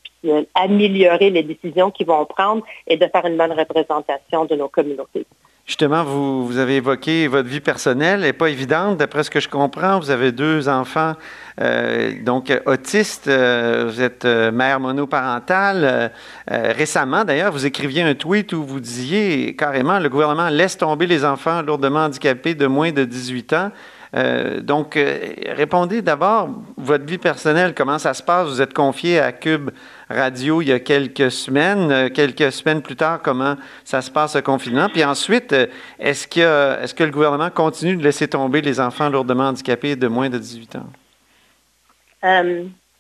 [0.55, 5.27] améliorer les décisions qu'ils vont prendre et de faire une bonne représentation de nos communautés.
[5.65, 8.99] Justement, vous, avez évoqué votre vie personnelle, elle n'est pas évidente.
[8.99, 11.15] D'après ce que je comprends, vous avez deux enfants,
[11.63, 16.13] euh, donc autistes, euh, vous êtes mère monoparentale.
[16.47, 21.25] récemment, d'ailleurs, vous écriviez un tweet où vous disiez carrément, le gouvernement laisse tomber les
[21.25, 23.71] enfants lourdement handicapés de moins de 18 ans.
[24.15, 25.19] Euh, donc, euh,
[25.57, 28.47] répondez d'abord votre vie personnelle, comment ça se passe?
[28.47, 29.71] Vous êtes confié à Cube
[30.09, 31.91] Radio il y a quelques semaines.
[31.91, 34.89] Euh, quelques semaines plus tard, comment ça se passe le confinement?
[34.89, 35.55] Puis ensuite,
[35.99, 40.07] est-ce que, est-ce que le gouvernement continue de laisser tomber les enfants lourdement handicapés de
[40.07, 40.87] moins de 18 ans?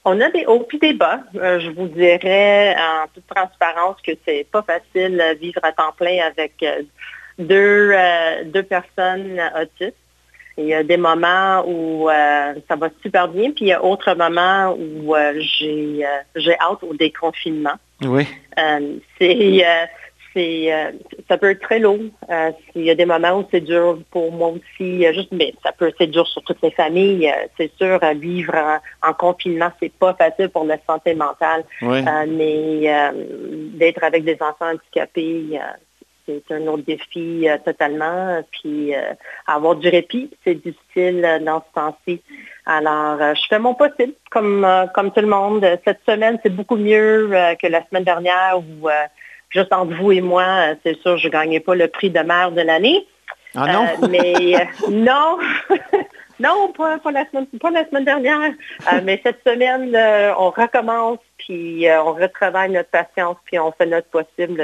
[0.06, 1.20] on a des hauts et des bas.
[1.32, 6.62] je vous dirais en toute transparence que c'est pas facile vivre à temps plein avec
[7.38, 7.94] deux,
[8.44, 9.96] deux personnes autistes.
[10.56, 13.80] Il y a des moments où euh, ça va super bien, puis il y a
[13.80, 17.74] d'autres moments où euh, j'ai euh, j'ai hâte au déconfinement.
[18.02, 18.26] Oui.
[19.18, 19.64] c'est
[21.28, 22.10] ça peut être très long.
[22.74, 25.04] il y a des moments où c'est dur pour moi aussi.
[25.12, 27.32] juste, mais ça peut être dur sur toutes les familles.
[27.56, 28.54] c'est sûr, vivre
[29.02, 31.64] en, confinement, c'est pas facile pour la santé mentale.
[31.82, 32.02] Oui.
[32.28, 33.12] mais
[33.74, 35.60] d'être avec des enfants handicapés,
[36.26, 38.42] c'est un autre défi euh, totalement.
[38.50, 39.12] Puis euh,
[39.46, 42.22] avoir du répit, c'est difficile euh, dans ce temps-ci.
[42.66, 45.66] Alors, je fais mon possible, comme, comme tout le monde.
[45.84, 48.88] Cette semaine, c'est beaucoup mieux que la semaine dernière où,
[49.50, 52.52] juste entre vous et moi, c'est sûr, je ne gagnais pas le prix de mère
[52.52, 53.06] de l'année.
[53.54, 54.08] Ah non?
[54.08, 55.38] mais non,
[56.40, 58.52] Non, pas, pas la, semaine, pas la semaine dernière,
[58.92, 63.72] Euh, mais cette semaine, euh, on recommence, puis euh, on retravaille notre patience, puis on
[63.72, 64.62] fait notre possible.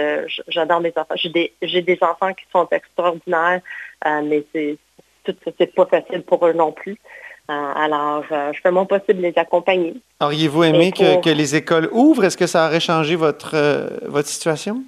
[0.48, 1.14] J'adore mes enfants.
[1.16, 3.61] J'ai des, j'ai des enfants qui sont extraordinaires,
[4.04, 4.78] mais c'est
[5.24, 6.98] tout ça, c'est pas facile pour eux non plus.
[7.48, 9.94] Alors, je fais mon possible de les accompagner.
[10.20, 12.24] Auriez-vous aimé que, que les écoles ouvrent?
[12.24, 13.56] Est-ce que ça aurait changé votre,
[14.06, 14.85] votre situation?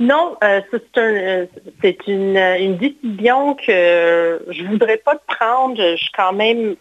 [0.00, 1.46] Non, euh, c'est euh,
[1.84, 5.76] euh, une décision que je voudrais pas prendre.
[5.76, 6.74] Je suis quand même,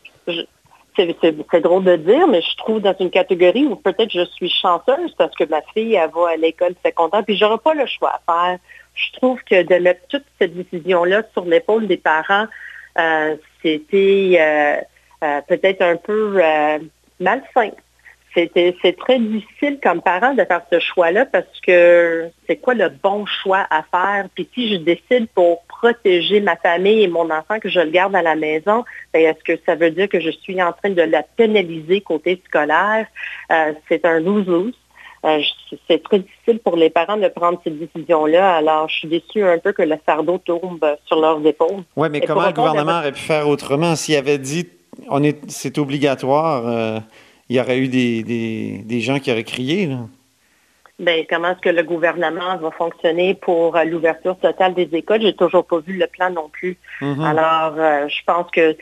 [0.96, 5.14] c'est, drôle de dire, mais je trouve dans une catégorie où peut-être je suis chanceuse
[5.18, 8.48] parce que ma fille, elle va à l'école secondaire, puis j'aurai pas le choix à
[8.48, 8.60] faire.
[8.96, 12.48] Je trouve que de mettre toute cette décision-là sur l'épaule des parents,
[13.62, 14.88] c'était
[15.20, 16.42] peut-être un peu
[17.20, 17.72] malsain.
[18.34, 23.26] C'est très difficile comme parent de faire ce choix-là parce que c'est quoi le bon
[23.26, 24.28] choix à faire?
[24.36, 28.16] Puis si je décide pour protéger ma famille et mon enfant que je le garde
[28.16, 31.02] à la maison, ben, est-ce que ça veut dire que je suis en train de
[31.02, 33.08] la pénaliser côté scolaire?
[33.52, 34.76] Euh, c'est un lose-lose.
[35.26, 35.42] Euh,
[35.88, 38.56] c'est très difficile pour les parents de prendre cette décision-là.
[38.56, 41.84] Alors, je suis déçue un peu que le fardeau tombe sur leurs épaules.
[41.98, 43.96] Oui, mais Et comment le à gouvernement aurait pu faire autrement?
[43.96, 44.70] S'il avait dit
[45.10, 47.00] on est c'est obligatoire, euh,
[47.50, 49.88] il y aurait eu des, des, des gens qui auraient crié.
[49.88, 49.98] Là.
[51.00, 55.22] Ben, comment est-ce que le gouvernement va fonctionner pour euh, l'ouverture totale des écoles?
[55.22, 56.78] J'ai toujours pas vu le plan non plus.
[57.00, 57.22] Mhm.
[57.22, 58.76] Alors, euh, je pense que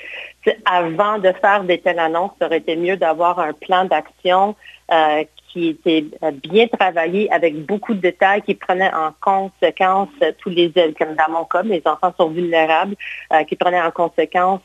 [0.65, 4.55] avant de faire des telles annonces, ça aurait été mieux d'avoir un plan d'action
[4.91, 6.05] euh, qui était
[6.49, 11.45] bien travaillé avec beaucoup de détails, qui prenait en conséquence tous les, comme dans mon
[11.45, 12.95] cas, mes enfants sont vulnérables,
[13.31, 14.61] euh, qui prenait en conséquence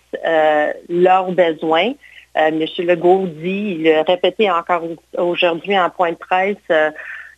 [0.89, 1.93] leurs besoins.
[2.37, 2.65] Euh, M.
[2.87, 4.83] Legault dit, il l'a répété encore
[5.19, 6.91] aujourd'hui en point de presse, euh,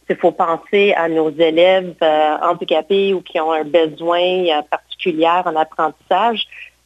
[0.09, 5.27] il faut penser à nos élèves euh, handicapés ou qui ont un besoin euh, particulier
[5.27, 6.45] en apprentissage,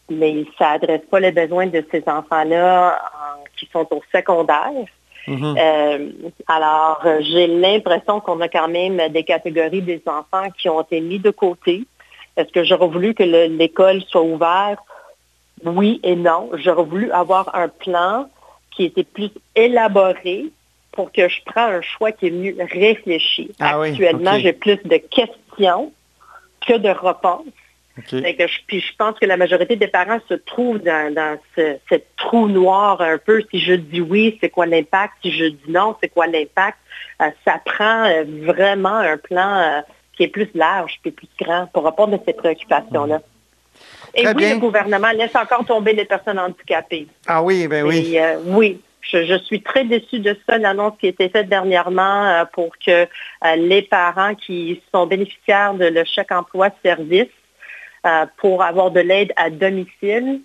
[0.09, 4.73] mais ça n'adresse pas les besoins de ces enfants-là en- qui sont au secondaire.
[5.27, 5.57] Mhm.
[5.59, 6.09] Euh,
[6.47, 11.18] alors, j'ai l'impression qu'on a quand même des catégories des enfants qui ont été mis
[11.18, 11.83] de côté.
[12.37, 14.79] Est-ce que j'aurais voulu que le- l'école soit ouverte?
[15.64, 16.51] Oui et non.
[16.55, 18.29] J'aurais voulu avoir un plan
[18.71, 20.47] qui était plus élaboré
[20.92, 23.51] pour que je prenne un choix qui est mieux réfléchi.
[23.61, 25.92] Ah oui, Actuellement, j'ai plus de questions
[26.66, 27.47] que de réponses.
[28.09, 31.79] Que je, puis je pense que la majorité des parents se trouvent dans, dans ce,
[31.90, 33.42] ce trou noir un peu.
[33.51, 35.14] Si je dis oui, c'est quoi l'impact?
[35.23, 36.79] Si je dis non, c'est quoi l'impact?
[37.23, 39.81] Euh, ça prend euh, vraiment un plan euh,
[40.16, 43.21] qui est plus large puis plus grand pour répondre à ces préoccupations-là.
[44.14, 44.55] Et Très oui, bien.
[44.55, 47.07] le gouvernement laisse encore tomber les personnes handicapées.
[47.27, 48.14] Ah oui, ben oui.
[48.14, 51.49] Et, euh, oui, je, je suis très déçue de ça, l'annonce qui a été faite
[51.49, 53.07] dernièrement euh, pour que euh,
[53.57, 57.29] les parents qui sont bénéficiaires de le chèque emploi service
[58.38, 60.40] pour avoir de l'aide à domicile,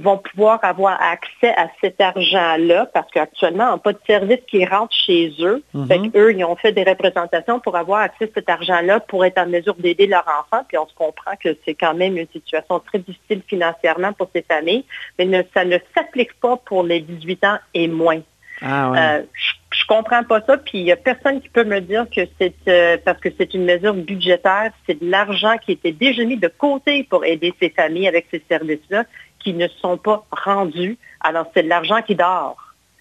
[0.00, 4.64] vont pouvoir avoir accès à cet argent-là parce qu'actuellement, on n'a pas de service qui
[4.64, 5.62] rentre chez eux.
[5.74, 5.86] Mhm.
[5.86, 9.38] Fait qu'eux, ils ont fait des représentations pour avoir accès à cet argent-là pour être
[9.38, 10.64] en mesure d'aider leur enfant.
[10.68, 14.42] Puis on se comprend que c'est quand même une situation très difficile financièrement pour ces
[14.42, 14.84] familles,
[15.18, 18.20] mais ne- ça ne s'applique pas pour les 18 ans et moins.
[18.64, 18.98] Ah ouais.
[18.98, 22.06] Euh, je, je comprends pas ça, puis il n'y a personne qui peut me dire
[22.14, 26.24] que c'est euh, parce que c'est une mesure budgétaire, c'est de l'argent qui était déjà
[26.24, 29.04] mis de côté pour aider ces familles avec ces services-là
[29.42, 30.98] qui ne sont pas rendus.
[31.20, 32.56] Alors c'est de l'argent qui dort.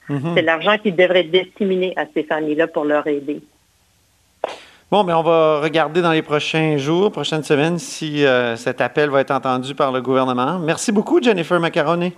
[0.10, 0.34] Mhm.
[0.36, 3.41] C'est de l'argent qui devrait être destiné à ces familles-là pour leur aider.
[4.91, 9.10] Bon, mais on va regarder dans les prochains jours, prochaines semaines, si euh, cet appel
[9.10, 10.60] va être entendu par le gouvernement.
[10.60, 12.13] Merci beaucoup, Jennifer Macaroni,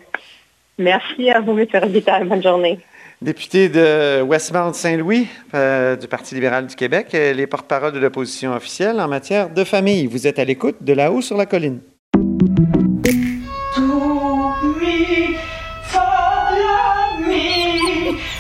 [0.78, 1.68] Merci à vous, M.
[1.72, 2.26] Robitaille.
[2.26, 2.80] Bonne journée.
[3.22, 8.54] députée de Westmount Saint-Louis euh, du Parti libéral du Québec, euh, les porte-parole de l'opposition
[8.54, 10.08] officielle en matière de famille.
[10.08, 11.80] Vous êtes à l'écoute de là-haut sur la colline.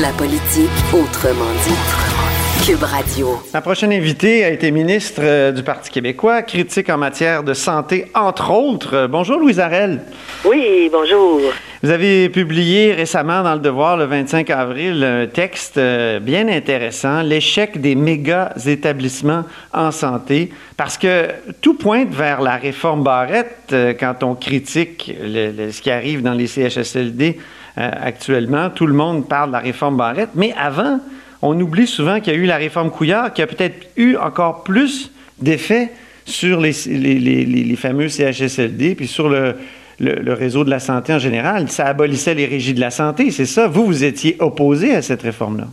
[0.00, 2.66] La politique autrement dit.
[2.66, 3.38] Cube Radio.
[3.52, 8.06] La prochaine invitée a été ministre euh, du Parti québécois, critique en matière de santé,
[8.12, 9.06] entre autres.
[9.06, 10.00] Bonjour, Louise Arel.
[10.44, 11.42] Oui, bonjour.
[11.84, 17.22] Vous avez publié récemment dans Le Devoir, le 25 avril, un texte euh, bien intéressant,
[17.22, 21.28] L'échec des méga établissements en santé, parce que
[21.60, 26.48] tout pointe vers la réforme Barrette euh, quand on critique ce qui arrive dans les
[26.48, 27.38] CHSLD
[27.78, 28.70] euh, actuellement.
[28.70, 31.00] Tout le monde parle de la réforme Barrette, mais avant,
[31.42, 34.62] on oublie souvent qu'il y a eu la réforme Couillard qui a peut-être eu encore
[34.64, 35.90] plus d'effets
[36.24, 39.56] sur les, les, les fameux CHSLD, puis sur le
[40.00, 41.70] le, réseau de la santé en général.
[41.70, 43.68] Ça abolissait les régies de la santé, c'est ça?
[43.68, 45.66] Vous, vous étiez opposé à cette réforme-là?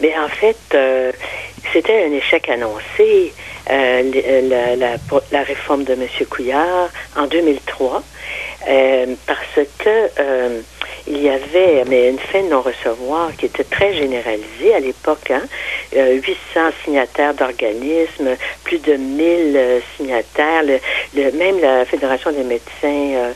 [0.00, 1.12] Mais en fait, euh,
[1.72, 3.32] c'était un échec annoncé,
[3.70, 4.02] euh,
[5.30, 6.06] la, réforme de M.
[6.28, 8.02] Couillard en 2003,
[8.68, 10.62] euh, parce que
[11.06, 15.30] il y avait mais une fin de non-recevoir qui était très généralisée à l'époque.
[15.30, 15.42] Hein?
[15.94, 20.62] 800 signataires d'organismes, plus de 1000 signataires.
[21.14, 23.32] Le, même la Fédération des médecins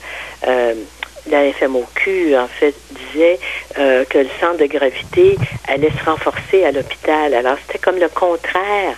[0.46, 0.74] euh,
[1.29, 3.38] la FMOQ, en fait, disait
[3.79, 7.35] euh, que le centre de gravité allait se renforcer à l'hôpital.
[7.35, 8.96] Alors, c'était comme le contraire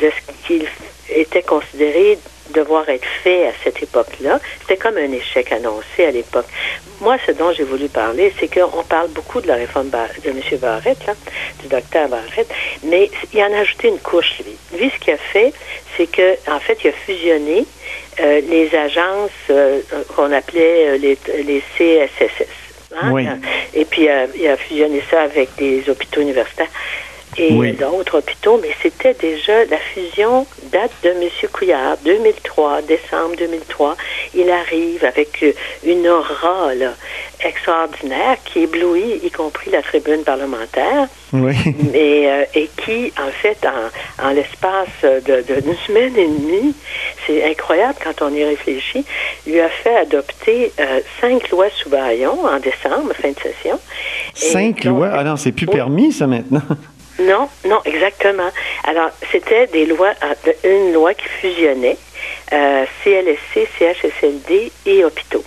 [0.00, 0.66] de ce qu'il
[1.08, 2.18] était considéré
[2.52, 4.40] devoir être fait à cette époque-là.
[4.60, 6.46] C'était comme un échec annoncé à l'époque.
[7.00, 10.40] Moi, ce dont j'ai voulu parler, c'est qu'on parle beaucoup de la réforme de M.
[10.60, 11.14] Barrett, là,
[11.60, 12.48] du docteur Barrett,
[12.84, 14.78] mais il en a ajouté une couche, lui.
[14.78, 15.52] Lui, ce qu'il a fait,
[15.96, 17.66] c'est que, en fait, il a fusionné
[18.20, 19.80] euh, les agences euh,
[20.14, 22.46] qu'on appelait euh, les, les CSSS.
[23.00, 23.38] Hein?
[23.74, 26.68] Et puis, il a fusionné ça avec des hôpitaux universitaires
[27.36, 31.28] et d'autres hôpitaux, mais c'était déjà la fusion date de M.
[31.52, 33.96] Couillard, 2003, décembre 2003.
[34.34, 35.44] Il arrive avec
[35.84, 36.94] une aura là,
[37.44, 41.54] extraordinaire qui éblouit, y compris la tribune parlementaire, oui.
[41.92, 46.74] mais, euh, et qui, en fait, en, en l'espace d'une de, semaine et demie,
[47.26, 49.04] c'est incroyable quand on y réfléchit,
[49.46, 53.78] lui a fait adopter euh, cinq lois sous baillon en décembre, fin de session.
[54.34, 55.10] Cinq lois?
[55.12, 56.62] Ah non, c'est plus permis, ça, maintenant.
[57.18, 58.50] Non, non, exactement.
[58.84, 61.98] Alors, c'était des lois, euh, une loi qui fusionnait
[62.52, 65.44] euh, CLSC, CHSLD et hôpitaux.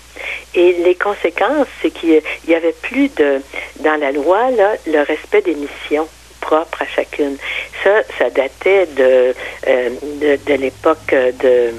[0.54, 3.41] Et les conséquences, c'est qu'il y avait plus de,
[3.80, 6.08] dans la loi, là, le respect des missions
[6.39, 7.38] propres à chacune.
[7.84, 9.34] Ça, ça datait de,
[9.67, 11.73] euh, de, de l'époque de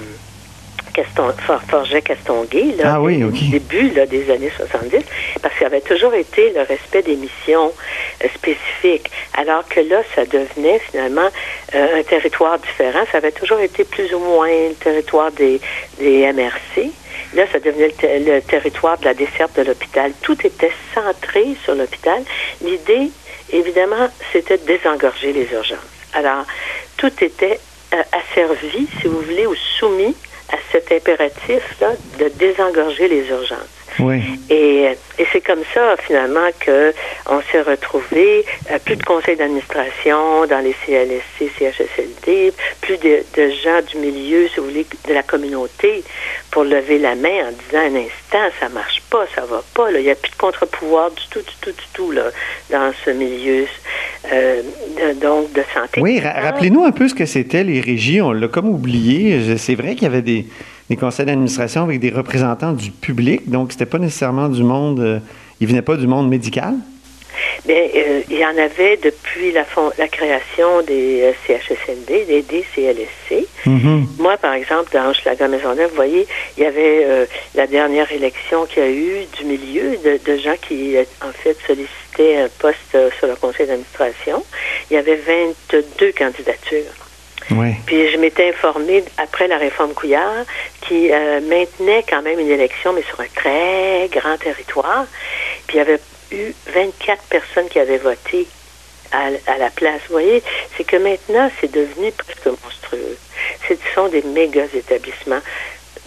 [0.97, 1.31] Caston,
[1.69, 3.19] Forget Castonguay, là, ah oui,
[3.51, 5.05] début là, des années 70,
[5.43, 7.71] parce qu'il avait toujours été le respect des missions
[8.25, 11.29] euh, spécifiques, alors que là, ça devenait finalement
[11.75, 13.01] euh, un territoire différent.
[13.13, 15.61] Ça avait toujours été plus ou moins le territoire des,
[15.99, 16.91] des MRC.
[17.35, 20.13] Là, ça devenait le, territoire de la desserte de l'hôpital.
[20.23, 22.23] Tout était centré sur l'hôpital.
[22.65, 23.11] L'idée,
[23.53, 25.79] évidemment, c'était de désengorger les urgences.
[26.15, 26.47] Alors,
[26.97, 27.61] tout était
[27.93, 30.17] euh, asservi, si vous voulez, ou soumis
[30.51, 33.76] à cet impératif-là de désengorger les urgences.
[33.99, 34.23] Oui.
[34.51, 36.93] Et, et c'est comme ça, finalement, que
[37.29, 43.51] on s'est retrouvé euh, plus de conseils d'administration dans les CLSC, CHSLD, plus de, de,
[43.51, 46.05] gens du milieu, si vous voulez, de la communauté,
[46.51, 50.01] pour lever la main en disant un instant, ça marche pas, ça va pas, là.
[50.01, 52.31] il n'y a plus de contre-pouvoir du tout, du tout, du tout, là,
[52.71, 53.67] dans ce milieu,
[54.33, 54.63] euh,
[54.99, 56.01] de, donc, de santé.
[56.01, 59.57] Oui, rappelez-nous un peu ce que c'était les régies, on l'a comme oublié.
[59.57, 60.47] C'est vrai qu'il y avait des
[60.89, 65.19] des conseils d'administration avec des représentants du public, donc c'était pas nécessairement du monde, euh,
[65.61, 66.75] il venait pas du monde médical?
[67.67, 69.67] Bien, euh, il y en avait depuis la,
[69.99, 73.47] la création des euh, CHSLD, des DCLSC.
[73.67, 74.05] Mm-hmm.
[74.19, 78.83] Moi, par exemple, dans Schlager Maisonneuve, vous voyez, il y avait la dernière élection qu'il
[78.83, 83.27] y a eu du milieu de, de, gens qui, en fait, sollicitaient un poste sur
[83.27, 84.45] le conseil d'administration.
[84.91, 87.06] Il y avait 22 candidatures.
[87.87, 90.45] Puis je m'étais informée après la réforme Couillard
[90.83, 95.07] qui euh, maintenait quand même une élection, mais sur un très grand territoire.
[95.67, 96.01] Puis il y avait
[96.33, 98.47] eu 24 personnes qui avaient voté
[99.13, 100.01] à, la place.
[100.09, 100.43] Vous voyez,
[100.77, 103.17] c'est que maintenant, c'est devenu presque monstrueux.
[103.69, 105.41] Ce sont des méga établissements.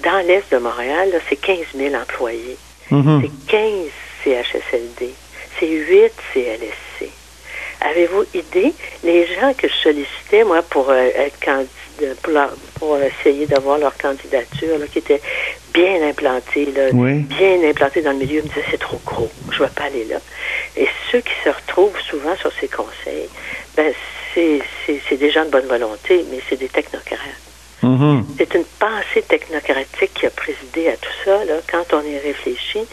[0.03, 2.57] Dans l'Est de Montréal, c'est 15 000 employés.
[2.91, 3.21] Mm-hmm.
[3.21, 3.91] C'est 15
[4.23, 5.13] CHSLD.
[5.59, 6.88] C'est 8 CLSC.
[7.81, 8.73] Avez-vous idée?
[9.03, 14.77] Les gens que je sollicitais, moi, pour euh, être candidat, pour, essayer d'avoir leur candidature,
[14.91, 15.21] qui était
[15.73, 19.73] bien implantée, bien implantée dans le milieu, me disaient c'est trop gros, je ne vais
[19.73, 20.17] pas aller là.
[20.77, 23.29] Et ceux qui se retrouvent souvent sur ces conseils,
[23.75, 23.93] ben,
[24.33, 27.48] c'est des gens de bonne volonté, mais c'est des technocrates.
[27.83, 28.23] Mm-hmm.
[28.37, 31.43] C'est une pensée technocratique qui a présidé à tout ça.
[31.45, 31.55] Là.
[31.71, 32.85] Quand on y réfléchit,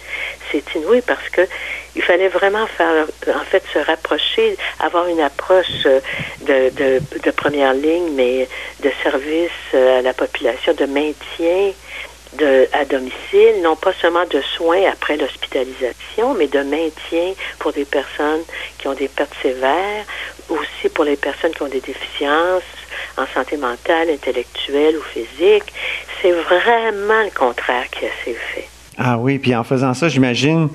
[0.50, 1.42] c'est inouï parce que
[1.96, 6.00] il fallait vraiment faire, en fait, se rapprocher, avoir une approche euh,
[6.42, 8.46] de, de, première ligne, mais
[8.82, 11.72] de service euh, à la population, de maintien
[12.34, 17.84] de, à domicile, non pas seulement de soins après l'hospitalisation, mais de maintien pour des
[17.84, 18.42] personnes
[18.78, 20.04] qui ont des pertes sévères,
[20.48, 22.62] aussi pour les personnes qui ont des déficiences
[23.16, 25.72] en santé mentale, intellectuelle ou physique.
[26.22, 28.68] C'est vraiment le contraire qui a fait.
[28.98, 30.68] Ah oui, puis en faisant ça, j'imagine,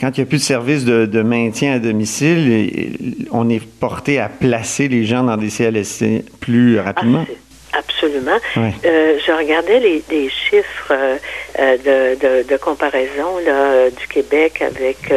[0.00, 4.28] quand il n'y a plus de service de, maintien à domicile, on est porté à
[4.28, 7.26] placer les gens dans des CLSC plus rapidement?
[7.28, 8.38] Ah, Absolument.
[8.56, 11.16] Euh, je regardais les, chiffres euh,
[11.58, 15.12] euh, de, comparaison là, du Québec avec,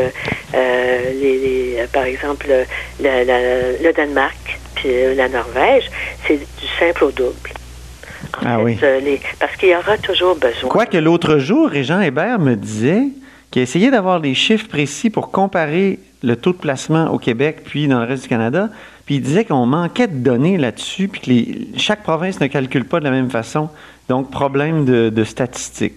[0.54, 2.48] les, par exemple,
[3.02, 5.90] le, Danemark puis la Norvège.
[6.26, 7.50] C'est du simple au double.
[8.46, 8.78] ah oui.
[9.40, 10.70] parce qu'il y aura toujours besoin.
[10.70, 13.08] Quoique l'autre jour, Régent Hébert me disait
[13.52, 17.88] qu'il essayait d'avoir des chiffres précis pour comparer le taux de placement au Québec puis
[17.88, 18.70] dans le reste du Canada.
[19.06, 22.86] Puis il disait qu'on manquait de données là-dessus, puis que les, chaque province ne calcule
[22.86, 23.70] pas de la même façon.
[24.08, 25.96] Donc, problème de, statistiques.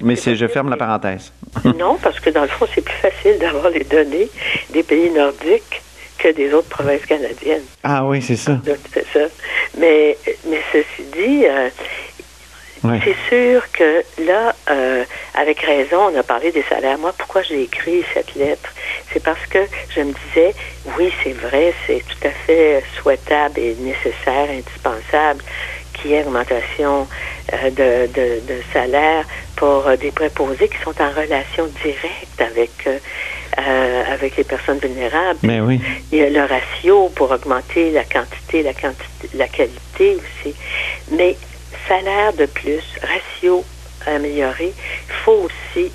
[0.00, 1.32] Mais c'est, je ferme la parenthèse.
[1.64, 4.28] non, parce que dans le fond, c'est plus facile d'avoir les données
[4.72, 5.81] des pays nordiques
[6.18, 7.64] que des autres provinces canadiennes.
[7.82, 8.58] Ah oui, c'est ça.
[8.92, 9.26] C'est ça.
[9.78, 11.68] Mais, mais ceci dit, euh,
[12.82, 15.04] c'est sûr que là, euh,
[15.34, 16.98] avec raison, on a parlé des salaires.
[16.98, 18.70] Moi, pourquoi j'ai écrit cette lettre?
[19.12, 19.60] C'est parce que
[19.94, 20.54] je me disais,
[20.98, 25.42] oui, c'est vrai, c'est tout à fait souhaitable et nécessaire, indispensable
[25.92, 27.06] qu'il y ait augmentation
[27.52, 29.24] euh, de, de, de, salaire
[29.56, 32.88] pour des préposés qui sont en relation directe avec
[33.56, 35.38] avec les personnes vulnérables.
[35.42, 35.80] Mais oui.
[36.10, 40.54] Il y a le ratio pour augmenter la quantité, la quantité, la qualité aussi.
[41.10, 41.36] Mais
[41.88, 43.64] salaire de plus, ratio
[44.06, 45.90] amélioré, il faut aussi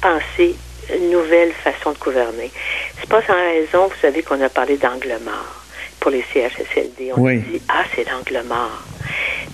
[0.00, 0.54] penser
[0.94, 2.50] une nouvelle façon de gouverner.
[3.00, 5.62] C'est pas sans raison, vous savez qu'on a parlé d'angle mort
[6.00, 7.12] pour les CHSLD.
[7.16, 8.82] On dit, ah, c'est l'angle mort.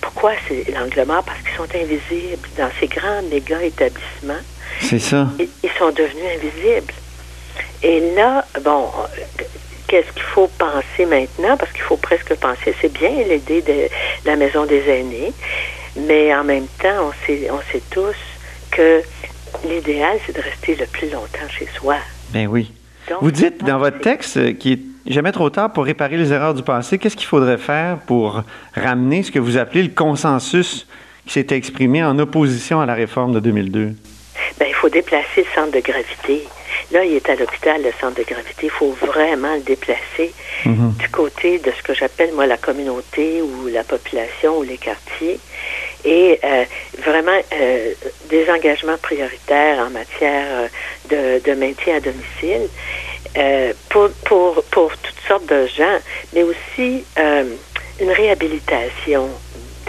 [0.01, 1.23] Pourquoi c'est l'angle mort?
[1.23, 2.49] Parce qu'ils sont invisibles.
[2.57, 4.41] Dans ces grands méga établissements,
[4.81, 5.27] c'est ça.
[5.37, 6.93] Ils, sont devenus invisibles.
[7.83, 8.89] Et là, bon,
[9.87, 11.57] qu'est-ce qu'il faut penser maintenant?
[11.57, 13.89] Parce qu'il faut presque penser, c'est bien l'idée de
[14.25, 15.33] la maison des aînés,
[15.95, 18.15] mais en même temps, on sait, on sait tous
[18.71, 19.01] que
[19.67, 21.97] l'idéal, c'est de rester le plus longtemps chez soi.
[22.31, 22.71] Ben oui.
[23.21, 24.73] Vous dites dans votre texte euh, qu'il
[25.07, 26.99] est jamais trop tard pour réparer les erreurs du passé.
[26.99, 28.43] Qu'est-ce qu'il faudrait faire pour
[28.75, 30.87] ramener ce que vous appelez le consensus
[31.25, 33.95] qui s'est exprimé en opposition à la réforme de 2002?
[34.59, 36.47] Ben, il faut déplacer le centre de gravité.
[36.91, 38.63] Là, il est à l'hôpital, le centre de gravité.
[38.63, 40.33] Il faut vraiment le déplacer
[40.65, 40.93] mhm.
[40.97, 45.39] du côté de ce que j'appelle, moi, la communauté ou la population ou les quartiers.
[46.03, 46.63] Et euh,
[46.99, 47.93] vraiment euh,
[48.29, 52.69] des engagements prioritaires en matière euh, de, de maintien à domicile
[53.89, 55.99] pour, pour, pour toutes sortes de gens,
[56.33, 57.05] mais aussi
[58.01, 59.29] une réhabilitation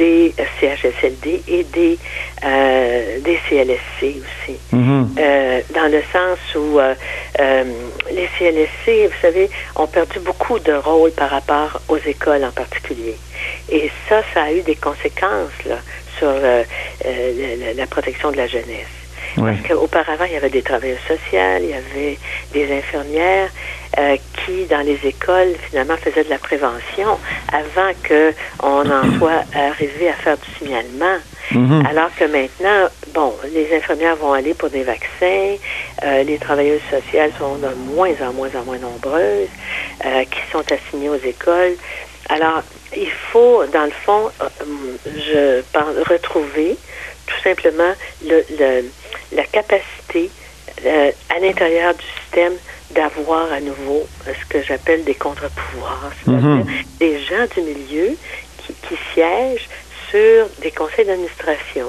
[0.00, 1.98] des CHSLD et des,
[2.42, 4.58] euh, des CLSC aussi.
[4.72, 5.14] Mhm.
[5.18, 6.94] Euh, dans le sens où euh,
[8.10, 13.16] les CLSC, vous savez, ont perdu beaucoup de rôle par rapport aux écoles en particulier.
[13.70, 15.76] Et ça, ça a eu des conséquences là,
[16.18, 18.96] sur la, protection de la jeunesse.
[19.36, 22.18] Parce qu'auparavant, il y avait des travailleurs sociaux, il y avait
[22.52, 23.50] des infirmières
[23.98, 27.18] euh, qui, dans les écoles, finalement, faisaient de la prévention
[27.52, 31.18] avant qu'on en soit arrivé à faire du signalement.
[31.52, 31.84] Mhm.
[31.86, 35.56] Alors que maintenant, bon, les infirmières vont aller pour des vaccins,
[36.04, 39.48] euh, les travailleuses sociales sont de moins en moins en moins nombreuses,
[40.04, 41.74] euh, qui sont assignées aux écoles.
[42.28, 42.62] Alors,
[42.96, 44.30] il faut, dans le fond,
[45.04, 46.76] je pense, retrouver
[47.26, 47.92] tout simplement
[48.24, 48.84] le, le
[49.32, 50.30] la capacité
[50.84, 52.54] euh, à l'intérieur du système
[52.94, 56.66] d'avoir à nouveau euh, ce que j'appelle des contre-pouvoirs, c'est-à-dire mhm.
[56.98, 58.16] des gens du milieu
[58.66, 59.68] qui, siègent
[60.10, 61.86] sur des conseils d'administration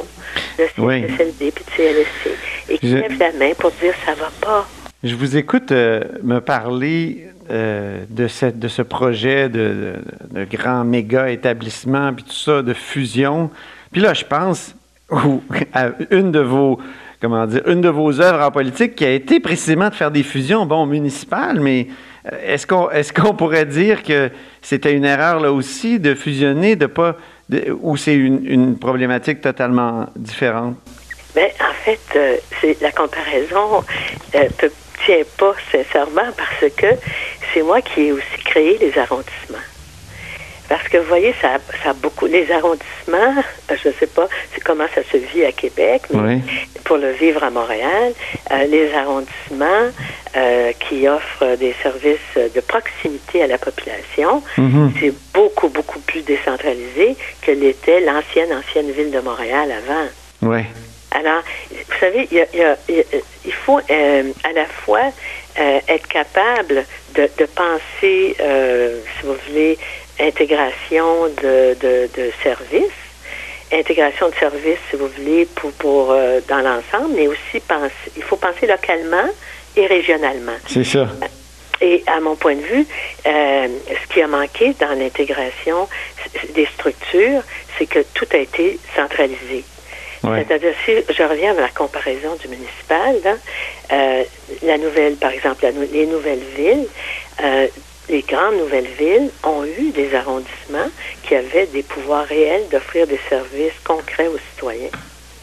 [0.58, 2.38] de CSLD et de CLSC
[2.70, 4.68] et qui lèvent la main pour dire ça va pas.
[5.04, 9.95] Je vous écoute euh, me parler de, cette, de ce projet de,
[10.32, 13.49] de, de grand méga établissement, puis tout ça, de fusion.
[13.91, 14.74] Puis là, je pense
[15.74, 16.80] à une de vos
[17.22, 20.24] comment dire, une de vos œuvres en politique qui a été précisément de faire des
[20.24, 21.88] fusions, bon, municipales, mais
[22.32, 26.76] euh, est-ce qu'on est qu'on pourrait dire que c'était une erreur là aussi de fusionner,
[26.76, 27.15] de pas,
[27.82, 30.76] ou c'est une, problématique totalement différente?
[31.36, 33.84] Bien, en fait, euh, c'est la comparaison
[34.34, 34.69] ne euh,
[35.05, 36.88] tient pas sincèrement parce que
[37.53, 39.57] c'est moi qui ai aussi créé les arrondissements.
[40.72, 42.28] Parce que vous voyez, ça, ça a beaucoup.
[42.28, 43.36] Les arrondissements,
[43.69, 44.30] euh, je ne sais pas
[44.63, 46.39] comment ça se vit à Québec, mais
[46.86, 48.13] pour le vivre à Montréal,
[48.51, 49.91] euh, les arrondissements
[50.38, 54.93] euh, qui offrent des services de proximité à la population, mhm.
[54.97, 60.07] c'est beaucoup, beaucoup plus décentralisé que l'était l'ancienne, ancienne ville de Montréal avant.
[60.53, 60.61] Oui.
[61.11, 62.45] Alors, vous savez, il, y a,
[62.88, 63.03] il, y a,
[63.43, 65.11] il faut euh, à la fois
[65.57, 69.78] être capable de, de penser, si vous voulez,
[70.22, 72.99] intégration de, de, de services,
[73.72, 78.24] intégration de services, si vous voulez, pour, pour euh, dans l'ensemble, mais aussi penser, il
[78.24, 79.30] faut penser localement
[79.76, 80.57] et régionalement.
[80.67, 81.07] C'est ça.
[81.80, 82.86] Et à mon point de vue,
[83.26, 85.88] euh, ce qui a manqué dans l'intégration
[86.53, 87.41] des structures,
[87.78, 89.63] c'est que tout a été centralisé.
[90.24, 90.45] Ouais.
[90.45, 93.36] C'est-à-dire, si je reviens à la comparaison du municipal, là,
[93.91, 94.24] euh,
[94.61, 96.86] la nouvelle, par exemple, la les nouvelles villes,
[98.10, 100.89] les grandes nouvelles villes ont eu des arrondissements
[101.24, 104.89] qui avaient des pouvoirs réels d'offrir des services concrets aux citoyens.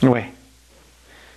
[0.02, 0.20] Oui.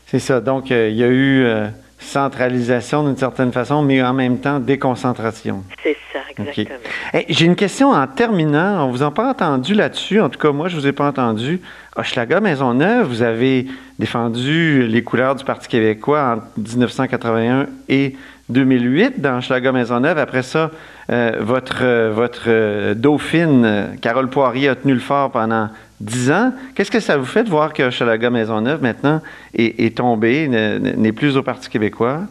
[0.07, 0.41] C'est ça.
[0.41, 1.67] Donc, euh, il y a eu euh,
[1.99, 5.63] centralisation d'une certaine façon, mais en même temps déconcentration.
[5.82, 6.80] C'est ça, exactement.
[7.13, 8.88] Hey, J'ai une question en terminant.
[8.88, 10.19] On vous a pas entendu là-dessus.
[10.19, 11.61] En tout cas, moi, je vous ai pas entendu.
[11.95, 13.67] Hochelaga Maisonneuve, vous avez
[13.99, 18.15] défendu les couleurs du Parti québécois en 1981 et
[18.49, 20.17] 2008 dans Hochelaga Maisonneuve.
[20.17, 20.72] Après ça,
[21.12, 26.53] euh, votre, euh, votre euh, dauphine, Carole Poirier, a tenu le fort pendant 10 ans.
[26.76, 29.22] Qu'est-ce que ça vous fait de voir que Hochelaga Maisonneuve, maintenant,
[29.55, 32.22] est, est tombé, ne- ne- n'est plus au Parti québécois?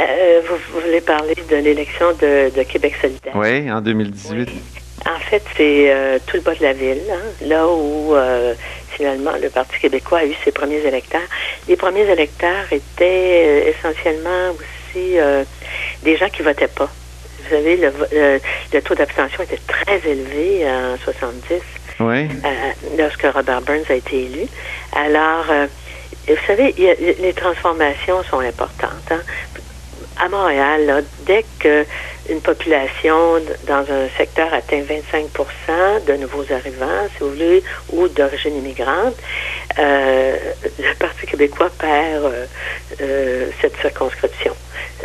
[0.00, 3.32] Euh, vous, vous voulez parler de l'élection de, de Québec solidaire?
[3.36, 4.48] Oui, en 2018.
[5.06, 8.54] En fait, c'est euh, tout le bas de la ville, hein, là où euh,
[8.90, 11.20] finalement le Parti québécois a eu ses premiers électeurs.
[11.68, 15.16] Les premiers électeurs étaient essentiellement aussi
[16.02, 16.88] des gens qui votaient pas.
[17.44, 18.40] Vous savez, le, le-
[18.72, 21.60] le taux d'abstention était très élevé en 70
[22.00, 22.28] Oui.
[22.44, 22.48] euh,
[22.98, 24.46] lorsque Robert Burns a été élu.
[24.92, 25.66] Alors, euh,
[26.28, 29.10] vous savez, y a- les transformations sont importantes.
[29.10, 29.22] hein.
[30.16, 31.84] À Montréal, là, dès que
[32.28, 37.62] une population dans un secteur atteint 25% de nouveaux arrivants, si vous voulez,
[37.92, 39.14] ou d'origine immigrante,
[39.78, 40.36] euh,
[40.78, 42.46] le Parti québécois perd euh,
[43.00, 44.54] euh, cette circonscription.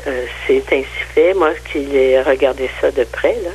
[0.08, 1.34] Euh, c'est ainsi fait.
[1.34, 3.50] Moi, qui ai regardé ça de près, là,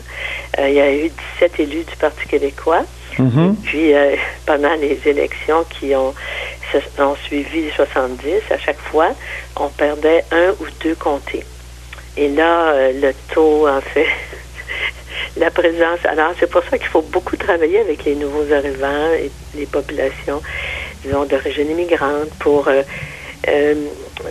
[0.59, 2.83] euh, il y a eu 17 élus du Parti québécois.
[3.19, 3.57] Mhm.
[3.65, 6.15] Puis euh, pendant les élections qui ont,
[6.99, 9.11] ont suivi les 70, à chaque fois,
[9.57, 11.45] on perdait un ou deux comtés.
[12.17, 14.07] Et là, euh, le taux, en fait,
[15.37, 15.99] la présence.
[16.05, 20.41] Alors, c'est pour ça qu'il faut beaucoup travailler avec les nouveaux arrivants et les populations,
[21.03, 22.69] disons, d'origine immigrante pour.
[22.69, 22.83] euh,
[23.47, 23.75] euh,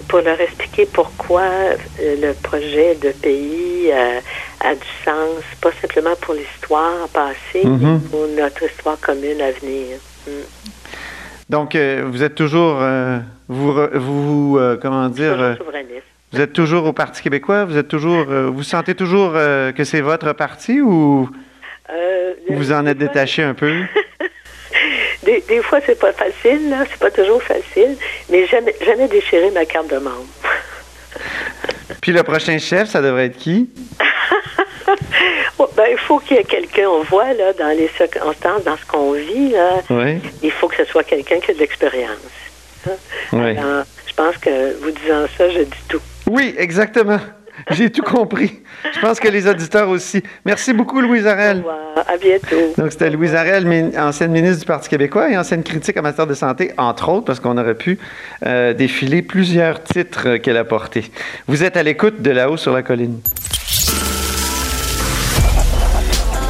[0.07, 1.75] pour leur expliquer pourquoi euh,
[2.19, 4.19] le projet de pays euh,
[4.61, 7.79] a du sens, pas simplement pour l'histoire passée, Mhm.
[8.01, 9.97] mais pour notre histoire commune à venir.
[10.25, 10.31] Mm.
[11.47, 16.07] Donc, euh, vous êtes toujours, euh, vous, vous euh, comment dire, souverainiste.
[16.33, 19.83] Vous êtes toujours au Parti québécois, vous êtes toujours, euh, vous sentez toujours euh, que
[19.83, 21.29] c'est votre parti ou
[21.91, 23.81] Euh, vous en êtes fois- détaché un peu?
[25.23, 27.95] Des, des fois, c'est pas facile, là, c'est pas toujours facile,
[28.29, 30.25] mais jamais, jamais déchirer ma carte de membre.
[32.01, 33.69] Puis le prochain chef, ça devrait être qui?
[35.59, 38.75] Oh, ben, il faut qu'il y ait quelqu'un, on voit, là, dans les circonstances, dans
[38.75, 40.17] ce qu'on vit, là, Oui.
[40.41, 42.17] il faut que ce soit quelqu'un qui a de l'expérience.
[43.31, 43.55] Oui.
[44.07, 46.01] Je pense que vous disant ça, je dis tout.
[46.29, 47.19] Oui, exactement.
[47.69, 48.61] J'ai tout compris.
[48.95, 50.23] Je pense que les auditeurs aussi.
[50.43, 51.57] Merci beaucoup, Louise Au Arel.
[51.57, 51.77] revoir.
[52.07, 52.73] À bientôt.
[52.77, 56.33] Donc, c'était Louise Arel, ancienne ministre du Parti québécois et ancienne critique en matière de
[56.33, 57.99] santé, entre autres, parce qu'on aurait pu
[58.45, 61.11] euh, défiler plusieurs titres qu'elle a portés.
[61.47, 63.19] Vous êtes à l'écoute de là-haut sur la colline.